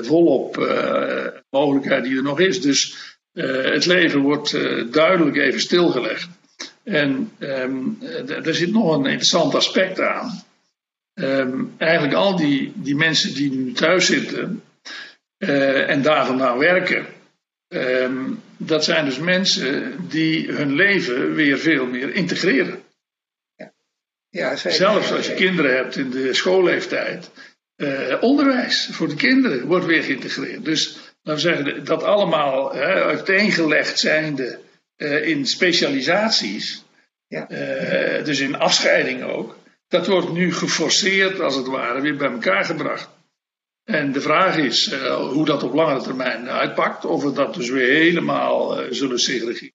volop 0.05 0.57
een 0.57 1.31
mogelijkheid 1.49 2.03
die 2.03 2.17
er 2.17 2.23
nog 2.23 2.39
is. 2.39 2.61
Dus 2.61 2.95
het 3.33 3.85
leven 3.85 4.19
wordt 4.19 4.57
duidelijk 4.93 5.37
even 5.37 5.59
stilgelegd. 5.59 6.29
En 6.83 7.31
um, 7.39 7.97
er 8.43 8.55
zit 8.55 8.71
nog 8.71 8.97
een 8.97 9.05
interessant 9.05 9.55
aspect 9.55 9.99
aan 9.99 10.47
um, 11.21 11.73
eigenlijk 11.77 12.13
al 12.13 12.35
die, 12.35 12.71
die 12.75 12.95
mensen 12.95 13.33
die 13.33 13.51
nu 13.51 13.71
thuis 13.71 14.05
zitten 14.05 14.63
uh, 15.37 15.89
en 15.89 16.01
daar 16.01 16.25
vandaan 16.25 16.57
werken, 16.57 17.05
um, 17.67 18.41
dat 18.57 18.83
zijn 18.83 19.05
dus 19.05 19.19
mensen 19.19 19.95
die 20.09 20.51
hun 20.51 20.75
leven 20.75 21.33
weer 21.33 21.59
veel 21.59 21.85
meer 21.85 22.13
integreren. 22.13 22.83
Ja. 23.55 23.71
Ja, 24.29 24.55
Zelfs 24.55 25.11
als 25.11 25.27
je 25.27 25.33
kinderen 25.33 25.75
hebt 25.75 25.95
in 25.95 26.09
de 26.09 26.33
schoolleeftijd, 26.33 27.31
uh, 27.77 28.17
onderwijs 28.21 28.89
voor 28.91 29.07
de 29.07 29.15
kinderen 29.15 29.65
wordt 29.65 29.85
weer 29.85 30.03
geïntegreerd. 30.03 30.65
Dus 30.65 30.97
laten 31.23 31.43
we 31.43 31.55
zeggen, 31.55 31.85
dat 31.85 32.03
allemaal 32.03 32.73
hè, 32.73 33.03
uiteengelegd 33.03 33.99
zijnde 33.99 34.59
uh, 34.97 35.27
in 35.27 35.45
specialisaties, 35.45 36.83
ja. 37.27 37.45
dus 38.23 38.39
in 38.39 38.55
afscheiding 38.55 39.23
ook 39.23 39.58
dat 39.89 40.07
wordt 40.07 40.31
nu 40.31 40.53
geforceerd, 40.53 41.39
als 41.39 41.55
het 41.55 41.67
ware, 41.67 42.01
weer 42.01 42.15
bij 42.15 42.31
elkaar 42.31 42.65
gebracht. 42.65 43.09
En 43.83 44.11
de 44.11 44.21
vraag 44.21 44.57
is 44.57 44.91
uh, 44.91 45.15
hoe 45.15 45.45
dat 45.45 45.63
op 45.63 45.73
lange 45.73 46.01
termijn 46.01 46.49
uitpakt. 46.49 47.05
Of 47.05 47.23
we 47.23 47.31
dat 47.31 47.53
dus 47.53 47.69
weer 47.69 47.93
helemaal 47.93 48.81
uh, 48.81 48.87
zullen 48.91 49.19
segregeren. 49.19 49.73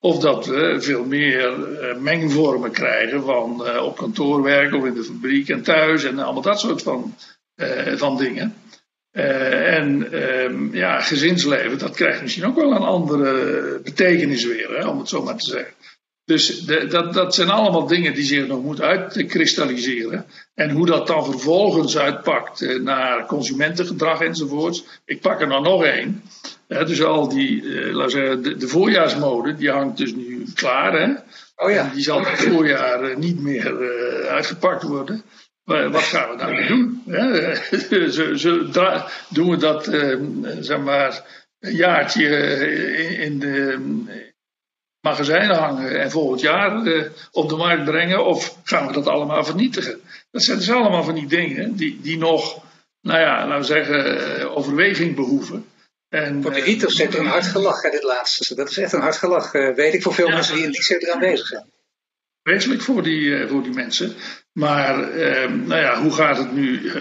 Of 0.00 0.18
dat 0.18 0.46
we 0.46 0.80
veel 0.80 1.04
meer 1.04 1.58
uh, 1.58 1.96
mengvormen 1.96 2.70
krijgen 2.70 3.22
van 3.22 3.78
op 3.80 3.96
kantoor 3.96 4.42
werken 4.42 4.78
of 4.78 4.84
in 4.84 4.94
de 4.94 5.04
fabriek 5.04 5.48
en 5.48 5.62
thuis 5.62 6.04
en 6.04 6.18
allemaal 6.18 6.42
dat 6.42 6.60
soort 6.60 6.82
van, 6.82 7.14
van 7.96 8.16
dingen. 8.16 8.54
en 9.10 10.12
ehm, 10.12 10.74
ja, 10.74 11.00
gezinsleven, 11.00 11.78
dat 11.78 11.96
krijgt 11.96 12.22
misschien 12.22 12.44
ook 12.44 12.56
wel 12.56 12.70
een 12.70 12.82
andere 12.82 13.80
betekenis 13.84 14.44
weer, 14.44 14.88
om 14.88 14.98
het 14.98 15.08
zo 15.08 15.22
maar 15.22 15.36
te 15.36 15.50
zeggen. 15.50 15.74
Dus 16.26 16.60
de, 16.60 16.86
dat, 16.86 17.14
dat 17.14 17.34
zijn 17.34 17.50
allemaal 17.50 17.86
dingen 17.86 18.14
die 18.14 18.24
zich 18.24 18.46
nog 18.46 18.62
moeten 18.62 18.84
uitkristalliseren. 18.84 20.26
En 20.54 20.70
hoe 20.70 20.86
dat 20.86 21.06
dan 21.06 21.24
vervolgens 21.24 21.98
uitpakt 21.98 22.62
eh, 22.62 22.80
naar 22.80 23.26
consumentengedrag 23.26 24.20
enzovoorts. 24.20 24.84
Ik 25.04 25.20
pak 25.20 25.40
er 25.40 25.46
nou 25.46 25.62
nog 25.62 25.84
één. 25.84 26.22
dus 26.66 27.02
al 27.02 27.28
die, 27.28 27.62
uh, 27.62 27.94
laten 27.94 28.10
zeggen, 28.10 28.42
de, 28.42 28.56
de, 28.56 28.68
voorjaarsmode, 28.68 29.54
die 29.54 29.70
hangt 29.70 29.96
dus 29.96 30.14
nu 30.14 30.44
klaar. 30.54 31.00
Hè? 31.00 31.12
Oh 31.64 31.70
ja. 31.70 31.84
En 31.84 31.90
die 31.94 32.02
zal 32.02 32.24
het 32.24 32.38
voorjaar 32.38 33.10
uh, 33.10 33.16
niet 33.16 33.40
meer 33.40 33.78
uitgepakt 34.28 34.82
worden. 34.82 35.22
Maar 35.64 35.90
wat 35.90 36.02
gaan 36.02 36.30
we 36.30 36.36
daarmee 36.36 36.66
doen? 36.66 37.02
doen 39.34 39.50
we 39.50 39.56
dat, 39.56 39.84
zeg 40.60 40.78
maar, 40.78 41.22
een 41.60 41.74
jaartje 41.74 42.28
in 43.18 43.38
de 43.38 43.78
magazijnen 45.06 45.56
hangen 45.56 46.00
en 46.00 46.10
volgend 46.10 46.40
jaar 46.40 46.86
uh, 46.86 47.02
op 47.30 47.48
de 47.48 47.56
markt 47.56 47.84
brengen? 47.84 48.24
Of 48.24 48.56
gaan 48.64 48.86
we 48.86 48.92
dat 48.92 49.06
allemaal 49.06 49.44
vernietigen? 49.44 50.00
Dat 50.30 50.42
zijn 50.42 50.58
dus 50.58 50.70
allemaal 50.70 51.04
van 51.04 51.14
die 51.14 51.26
dingen 51.26 51.76
die, 51.76 52.00
die 52.02 52.18
nog, 52.18 52.62
nou 53.00 53.20
ja, 53.20 53.46
laten 53.46 53.58
we 53.58 53.64
zeggen, 53.64 54.38
uh, 54.40 54.56
overweging 54.56 55.14
behoeven. 55.14 55.66
En, 56.08 56.42
voor 56.42 56.52
de 56.52 56.60
retail 56.60 56.90
sector 56.90 57.20
een 57.20 57.26
hard 57.26 57.46
gelach, 57.46 57.80
dit 57.80 58.02
laatste. 58.02 58.54
Dat 58.54 58.70
is 58.70 58.78
echt 58.78 58.92
een 58.92 59.00
hard 59.00 59.16
gelach, 59.16 59.54
uh, 59.54 59.74
weet 59.74 59.94
ik, 59.94 60.02
voor 60.02 60.14
veel 60.14 60.28
ja, 60.28 60.34
mensen 60.34 60.54
die 60.54 60.64
in 60.64 60.70
die 60.70 60.82
sector 60.82 61.12
aanwezig 61.12 61.46
zijn. 61.46 61.70
Wezenlijk 62.42 62.82
voor 62.82 63.02
die, 63.02 63.46
voor 63.46 63.62
die 63.62 63.72
mensen. 63.72 64.14
Maar 64.52 65.10
ehm, 65.10 65.66
nou 65.66 65.80
ja, 65.80 66.02
hoe 66.02 66.12
gaat 66.12 66.38
het 66.38 66.52
nu 66.52 66.92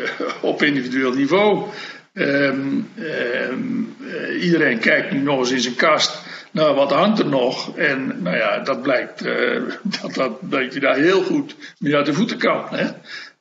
op 0.41 0.61
individueel 0.61 1.13
niveau? 1.13 1.69
Um, 2.17 2.89
um, 2.99 3.95
iedereen 4.41 4.79
kijkt 4.79 5.11
nu 5.11 5.19
nog 5.19 5.39
eens 5.39 5.51
in 5.51 5.59
zijn 5.59 5.75
kast 5.75 6.23
nou, 6.55 6.75
wat 6.75 6.91
hangt 6.91 7.19
er 7.19 7.25
nog? 7.25 7.77
En 7.77 8.21
nou 8.21 8.37
ja, 8.37 8.59
dat 8.59 8.81
blijkt 8.81 9.25
uh, 9.25 9.61
dat, 10.01 10.13
dat, 10.13 10.37
dat 10.41 10.73
je 10.73 10.79
daar 10.79 10.95
heel 10.95 11.23
goed 11.23 11.55
mee 11.77 11.95
uit 11.95 12.05
de 12.05 12.13
voeten 12.13 12.37
kan. 12.37 12.67
Hè? 12.69 12.87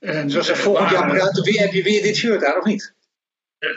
En, 0.01 0.31
Zoals 0.31 0.49
er 0.49 0.57
volgend 0.57 0.91
jaar 0.91 1.13
weer 1.43 1.61
heb 1.61 1.73
je 1.73 1.83
weer 1.83 2.03
dit 2.03 2.17
shirt 2.17 2.45
aan, 2.45 2.59
of 2.59 2.65
niet? 2.65 2.95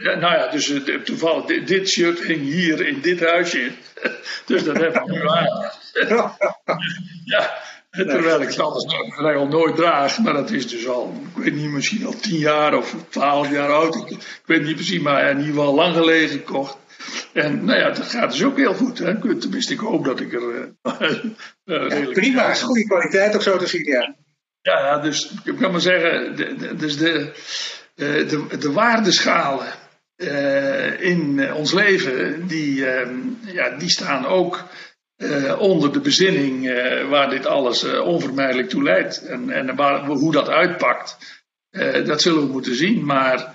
nou 0.04 0.20
ja, 0.20 0.48
dus 0.48 0.74
toevallig, 1.04 1.66
dit, 1.66 1.90
shirt 1.90 2.20
hing 2.20 2.42
hier 2.42 2.88
in 2.88 3.02
dit 3.02 3.20
huisje. 3.20 3.72
dus 4.46 4.64
dat 4.64 4.78
heb 4.78 4.96
ik 4.96 5.06
nu 5.06 5.28
aan. 5.28 5.72
ja, 7.34 7.58
terwijl 8.06 8.42
ik 8.42 8.48
het 8.48 8.60
anders 8.60 8.86
vrijwel 9.10 9.48
nooit 9.48 9.76
draag. 9.76 10.18
Maar 10.20 10.34
dat 10.34 10.52
is 10.52 10.68
dus 10.68 10.88
al, 10.88 11.22
ik 11.36 11.44
weet 11.44 11.56
niet, 11.56 11.72
misschien 11.72 12.06
al 12.06 12.20
tien 12.20 12.40
jaar 12.40 12.78
of 12.78 12.96
twaalf 13.10 13.52
jaar 13.52 13.72
oud. 13.72 13.96
Ik, 13.96 14.42
weet 14.46 14.64
niet 14.64 14.76
precies, 14.76 15.02
maar 15.02 15.30
in 15.30 15.38
ieder 15.38 15.54
geval 15.54 15.74
lang 15.74 15.96
geleden 15.96 16.30
gekocht. 16.30 16.78
En 17.34 17.66
nou 17.66 17.80
ja, 17.80 17.90
dat 17.92 18.06
gaat 18.06 18.32
dus 18.32 18.44
ook 18.44 18.58
heel 18.58 18.74
goed. 18.74 19.00
Hè? 19.00 19.38
Tenminste, 19.40 19.74
ik 19.74 19.80
hoop 19.80 20.06
dat 20.06 20.20
ik 20.20 20.34
er 20.34 20.42
uh, 21.66 21.90
ja, 21.90 22.12
Prima, 22.12 22.50
is 22.50 22.62
goede 22.62 22.86
kwaliteit 22.86 23.36
of 23.36 23.44
zo 23.44 23.58
te 23.58 23.68
zien, 23.68 23.86
ja. 23.86 24.16
Ja, 24.62 25.00
dus 25.00 25.34
ik 25.44 25.58
kan 25.58 25.72
maar 25.72 25.82
zeggen, 25.82 26.36
de, 26.36 26.76
dus 26.76 26.98
de, 26.98 27.32
de, 27.96 28.58
de 28.60 28.72
waardeschalen 28.72 29.74
uh, 30.18 31.02
in 31.02 31.54
ons 31.54 31.74
leven, 31.74 32.48
die, 32.48 32.76
uh, 32.80 33.08
ja, 33.46 33.70
die 33.70 33.90
staan 33.90 34.26
ook 34.26 34.64
uh, 35.18 35.60
onder 35.60 35.94
de 35.94 36.00
bezinning 36.00 36.72
waar 37.10 37.30
dit 37.30 37.46
alles 37.46 37.84
onvermijdelijk 37.84 38.70
toe 38.70 38.84
leidt. 38.84 39.26
En, 39.26 39.50
en 39.50 39.76
waar, 39.76 40.06
hoe 40.06 40.32
dat 40.32 40.50
uitpakt, 40.50 41.18
dat 42.06 42.22
zullen 42.22 42.46
we 42.46 42.52
moeten 42.52 42.76
zien. 42.76 43.06
Maar 43.06 43.54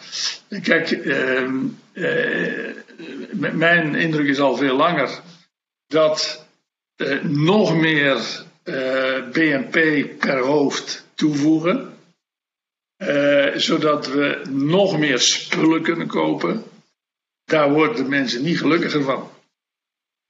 kijk, 0.62 0.90
ehm, 0.90 1.66
mijn 3.56 3.94
indruk 3.94 4.28
is 4.28 4.40
al 4.40 4.56
veel 4.56 4.76
langer 4.76 5.20
dat 5.86 6.46
nog 7.22 7.76
meer 7.76 8.44
BNP 9.32 10.06
per 10.18 10.38
hoofd 10.38 11.06
toevoegen. 11.14 11.96
Zodat 13.54 14.06
we 14.06 14.42
nog 14.50 14.98
meer 14.98 15.18
spullen 15.18 15.82
kunnen 15.82 16.06
kopen. 16.06 16.64
Daar 17.44 17.72
worden 17.72 17.96
de 17.96 18.08
mensen 18.08 18.42
niet 18.42 18.58
gelukkiger 18.58 19.02
van. 19.02 19.30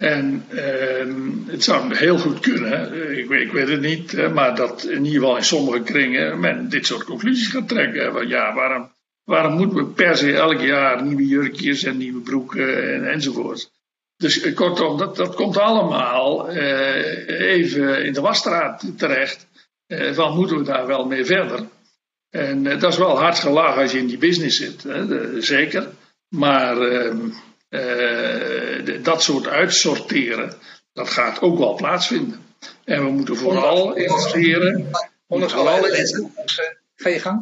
En 0.02 0.44
uh, 0.50 1.52
het 1.52 1.64
zou 1.64 1.94
heel 1.94 2.18
goed 2.18 2.40
kunnen, 2.40 2.92
ik, 3.18 3.30
ik, 3.30 3.52
weet 3.52 3.68
het 3.68 3.80
niet, 3.80 4.32
maar 4.32 4.56
dat 4.56 4.84
in 4.84 5.04
ieder 5.04 5.20
geval 5.20 5.36
in 5.36 5.44
sommige 5.44 5.82
kringen 5.82 6.40
men 6.40 6.68
dit 6.68 6.86
soort 6.86 7.04
conclusies 7.04 7.48
gaat 7.48 7.68
trekken. 7.68 8.12
Want 8.12 8.28
ja, 8.28 8.54
waarom, 8.54 8.90
waarom 9.24 9.56
moeten 9.56 9.76
we 9.76 9.84
per 9.84 10.16
se 10.16 10.34
elk 10.34 10.60
jaar 10.60 11.02
nieuwe 11.02 11.26
jurkjes 11.26 11.82
en 11.82 11.96
nieuwe 11.96 12.20
broeken 12.20 12.94
en, 12.94 13.10
enzovoort? 13.10 13.70
Dus 14.16 14.40
eh, 14.40 14.54
kortom, 14.54 14.98
dat, 14.98 15.16
dat 15.16 15.34
komt 15.34 15.58
allemaal 15.58 16.50
uh, 16.50 17.40
even 17.40 18.04
in 18.04 18.12
de 18.12 18.20
wasstraat 18.20 18.92
terecht. 18.96 19.46
Uh, 19.86 20.12
van 20.12 20.34
moeten 20.34 20.56
we 20.56 20.64
daar 20.64 20.86
wel 20.86 21.06
mee 21.06 21.24
verder? 21.24 21.66
En 22.30 22.62
dat 22.62 22.92
is 22.92 22.98
wel 22.98 23.18
hard 23.18 23.38
gelachen 23.38 23.82
als 23.82 23.92
je 23.92 23.98
in 23.98 24.06
die 24.06 24.18
business 24.18 24.56
zit, 24.56 24.82
hè, 24.82 25.40
zeker. 25.40 25.88
Maar 26.28 26.92
uh, 26.92 27.14
dat 29.02 29.22
soort 29.22 29.46
uitsorteren, 29.46 30.52
dat 30.92 31.08
gaat 31.08 31.40
ook 31.40 31.58
wel 31.58 31.74
plaatsvinden. 31.74 32.44
En 32.85 33.04
we 33.04 33.11
moeten 33.11 33.37
vooral 33.37 33.94
investeren. 33.94 34.90
Ondanks 35.26 35.54
alle 35.54 35.70
ellende. 35.70 36.30
Ga 36.96 37.08
je 37.08 37.18
gang? 37.18 37.40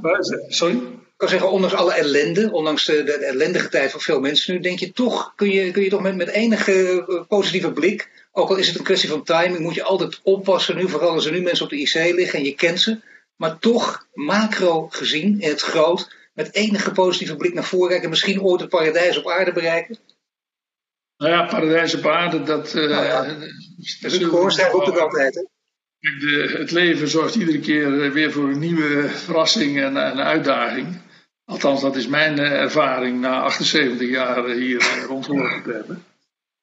Sorry? 0.49 0.75
Ik 0.75 1.27
kan 1.27 1.29
zeggen, 1.29 1.51
ondanks 1.51 1.77
alle 1.77 1.93
ellende, 1.93 2.53
ondanks 2.53 2.85
de, 2.85 3.13
ellendige 3.13 3.69
tijd 3.69 3.91
van 3.91 4.01
veel 4.01 4.21
mensen 4.21 4.55
nu, 4.55 4.61
denk 4.61 4.79
je 4.79 4.93
toch, 4.93 5.33
kun 5.37 5.51
je, 5.51 5.71
kun 5.71 5.83
je 5.83 5.89
toch 5.89 6.03
met, 6.03 6.17
met 6.17 6.29
enige 6.29 7.25
positieve 7.29 7.73
blik, 7.73 8.11
ook 8.33 8.49
al 8.49 8.57
is 8.57 8.67
het 8.67 8.79
een 8.79 8.85
kwestie 8.85 9.09
van 9.09 9.25
timing, 9.25 9.59
moet 9.59 9.75
je 9.75 9.83
altijd 9.83 10.21
oppassen 10.23 10.77
nu, 10.77 10.89
vooral 10.89 11.11
als 11.11 11.27
er 11.27 11.33
nu 11.33 11.41
mensen 11.41 11.65
op 11.65 11.71
de 11.71 11.79
IC 11.81 11.95
liggen 11.95 12.39
en 12.39 12.45
je 12.45 12.55
kent 12.55 12.81
ze 12.81 13.01
maar 13.37 13.59
toch 13.59 14.07
macro 14.15 14.89
gezien, 14.91 15.41
in 15.41 15.49
het 15.49 15.61
groot, 15.61 16.15
met 16.33 16.55
enige 16.55 16.93
positieve 16.93 17.37
blik 17.37 17.55
naar 17.55 17.65
voren 17.65 17.89
kijken, 17.89 18.11
misschien 18.11 18.43
ooit 18.43 18.61
het 18.61 18.71
paradijs 18.71 19.19
op 19.19 19.31
aarde 19.31 19.53
bereiken? 19.53 19.99
Nou 21.21 21.33
ja, 21.33 21.47
paradijs 21.47 21.95
op 21.95 22.07
aarde, 22.07 22.43
dat. 22.43 22.75
Uh, 22.75 22.91
nou 22.91 23.05
ja, 23.05 23.25
dat 24.01 24.13
is 24.13 24.25
ook 24.73 24.99
altijd. 24.99 25.35
Hè? 25.35 25.43
De, 26.01 26.55
het 26.59 26.71
leven 26.71 27.09
zorgt 27.09 27.35
iedere 27.35 27.61
keer 27.61 28.03
eh, 28.03 28.11
weer 28.11 28.33
voor 28.33 28.49
een 28.49 28.59
nieuwe 28.59 29.09
verrassing 29.09 29.81
en 29.81 29.97
een 29.97 30.21
uitdaging. 30.21 31.01
Althans, 31.45 31.81
dat 31.81 31.97
is 31.97 32.07
mijn 32.07 32.39
eh, 32.39 32.53
ervaring 32.53 33.21
na 33.21 33.41
78 33.41 34.09
jaar 34.09 34.49
hier 34.49 35.05
rondgelopen 35.09 35.63
te 35.63 35.73
hebben. 35.73 36.05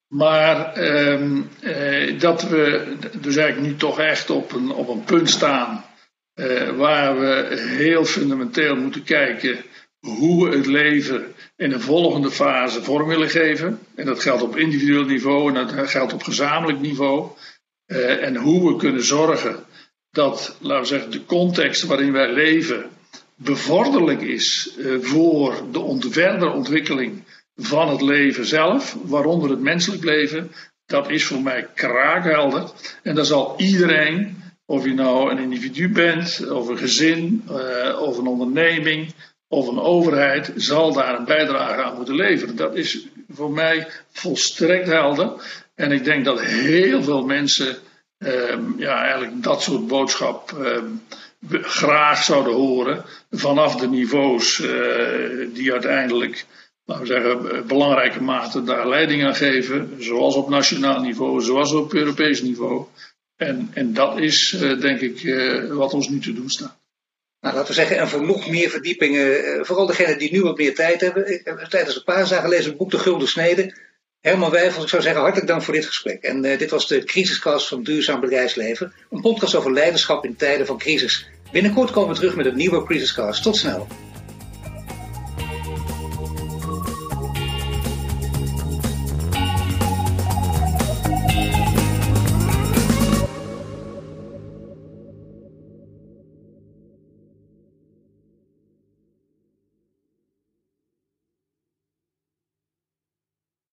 Maar 0.08 0.74
ehm, 0.74 1.42
eh, 1.62 2.20
dat 2.20 2.42
we 2.42 2.94
dus 3.22 3.36
eigenlijk 3.36 3.72
nu 3.72 3.78
toch 3.78 4.00
echt 4.00 4.30
op 4.30 4.54
een, 4.54 4.72
op 4.72 4.88
een 4.88 5.04
punt 5.04 5.30
staan 5.30 5.86
uh, 6.36 6.70
waar 6.70 7.20
we 7.20 7.56
heel 7.58 8.06
fundamenteel 8.06 8.76
moeten 8.76 9.04
kijken 9.04 9.58
hoe 10.08 10.50
we 10.50 10.56
het 10.58 10.66
leven 10.66 11.34
in 11.56 11.72
een 11.72 11.82
volgende 11.82 12.32
fase 12.32 12.84
vorm 12.84 13.08
willen 13.08 13.30
geven. 13.30 13.80
En 13.96 14.06
dat 14.06 14.22
geldt 14.22 14.42
op 14.42 14.58
individueel 14.58 15.06
niveau 15.06 15.48
en 15.48 15.68
dat 15.68 15.90
geldt 15.90 16.14
op 16.14 16.24
gezamenlijk 16.24 16.80
niveau. 16.80 17.30
Uh, 17.88 18.24
en 18.24 18.36
hoe 18.36 18.72
we 18.72 18.76
kunnen 18.76 19.04
zorgen 19.04 19.64
dat, 20.12 20.58
laten 20.60 20.82
we 20.82 20.88
zeggen, 20.88 21.12
de 21.12 21.26
context 21.26 21.84
waarin 21.84 22.12
wij 22.12 22.34
leven 22.34 22.90
bevorderlijk 23.36 24.22
is 24.22 24.76
uh, 24.78 25.02
voor 25.02 25.64
de 25.72 25.80
ont 25.80 26.06
ontwikkeling 26.42 27.24
van 27.56 27.90
het 27.90 28.02
leven 28.02 28.46
zelf, 28.46 28.98
waaronder 29.04 29.50
het 29.50 29.62
menselijk 29.62 30.04
leven. 30.04 30.52
Dat 30.86 31.10
is 31.10 31.24
voor 31.26 31.42
mij 31.42 31.68
kraakhelder. 31.74 32.72
En 33.04 33.16
daar 33.16 33.26
zal 33.26 33.54
iedereen 33.58 34.38
of 34.66 34.86
je 34.86 34.94
nou 34.94 35.32
een 35.32 35.40
individu 35.40 35.90
bent, 35.90 36.50
of 36.50 36.68
een 36.68 36.78
gezin, 36.78 37.44
uh, 37.50 38.02
of 38.02 38.18
een 38.18 38.28
onderneming, 38.28 39.14
of 39.48 39.68
een 39.68 39.80
overheid, 39.80 40.52
zal 40.56 40.94
daar 40.94 41.20
een 41.20 41.26
bijdrage 41.26 41.84
aan 41.84 41.96
moeten 41.96 42.16
leveren. 42.16 42.56
Dat 42.56 42.76
is 42.76 43.08
voor 43.30 43.52
mij 43.52 43.88
volstrekt 44.12 44.88
helder. 44.88 45.32
En 45.76 45.92
ik 45.92 46.04
denk 46.04 46.26
dat 46.26 46.42
heel 46.42 47.04
veel 47.04 47.26
mensen 47.26 47.78
um, 48.18 48.76
ja, 48.78 49.02
eigenlijk 49.02 49.44
dat 49.44 49.62
soort 49.62 49.88
boodschap 49.88 50.52
um, 50.52 51.02
graag 51.50 52.24
zouden 52.24 52.54
horen. 52.54 53.04
Vanaf 53.32 53.76
de 53.76 53.90
niveaus 53.90 54.60
uh, 54.60 55.48
die 55.54 55.72
uiteindelijk, 55.72 56.46
laten 56.86 57.04
we 57.04 57.10
zeggen, 57.14 57.68
belangrijke 57.68 58.24
mate 58.24 58.64
daar 58.64 58.88
leiding 58.88 59.24
aan 59.24 59.36
geven. 59.36 59.96
Zoals 60.00 60.36
op 60.36 60.50
nationaal 60.50 61.02
niveau, 61.02 61.42
zoals 61.42 61.74
op 61.74 61.94
Europees 61.94 62.42
niveau. 62.42 62.86
En, 63.36 63.70
en 63.74 63.94
dat 63.94 64.20
is, 64.20 64.62
uh, 64.62 64.80
denk 64.80 65.00
ik, 65.00 65.24
uh, 65.24 65.74
wat 65.74 65.94
ons 65.94 66.10
nu 66.10 66.20
te 66.20 66.34
doen 66.34 66.50
staat. 66.50 66.78
Nou, 67.42 67.56
laten 67.56 67.68
we 67.68 67.74
zeggen, 67.74 67.98
en 67.98 68.08
voor 68.08 68.26
nog 68.26 68.50
meer 68.50 68.70
verdiepingen, 68.70 69.46
uh, 69.46 69.64
vooral 69.64 69.86
degenen 69.86 70.18
die 70.18 70.32
nu 70.32 70.42
wat 70.42 70.58
meer 70.58 70.76
tijd 70.76 71.02
hebben. 71.02 71.34
Ik 71.34 71.42
heb 71.44 71.60
tijdens 71.60 71.96
een 71.96 72.04
paar 72.04 72.18
dagen 72.18 72.42
gelezen 72.42 72.70
het 72.70 72.78
boek 72.78 72.92
De 72.92 73.00
Gulden 73.00 73.28
Snede. 73.28 73.76
Herman 74.22 74.52
Wijfels, 74.52 74.84
ik 74.84 74.90
zou 74.90 75.02
zeggen 75.02 75.22
hartelijk 75.22 75.48
dank 75.48 75.62
voor 75.62 75.74
dit 75.74 75.86
gesprek. 75.86 76.24
En 76.24 76.42
dit 76.42 76.70
was 76.70 76.88
de 76.88 77.04
crisiscast 77.04 77.68
van 77.68 77.84
Duurzaam 77.84 78.20
Bedrijfsleven. 78.20 78.94
Een 79.10 79.22
podcast 79.22 79.56
over 79.56 79.74
leiderschap 79.74 80.26
in 80.26 80.36
tijden 80.36 80.66
van 80.66 80.78
crisis. 80.78 81.30
Binnenkort 81.52 81.92
komen 81.92 82.10
we 82.10 82.16
terug 82.16 82.36
met 82.36 82.46
een 82.46 82.56
nieuwe 82.56 82.84
crisiscast. 82.84 83.44
Tot 83.44 83.58
snel. 83.58 83.88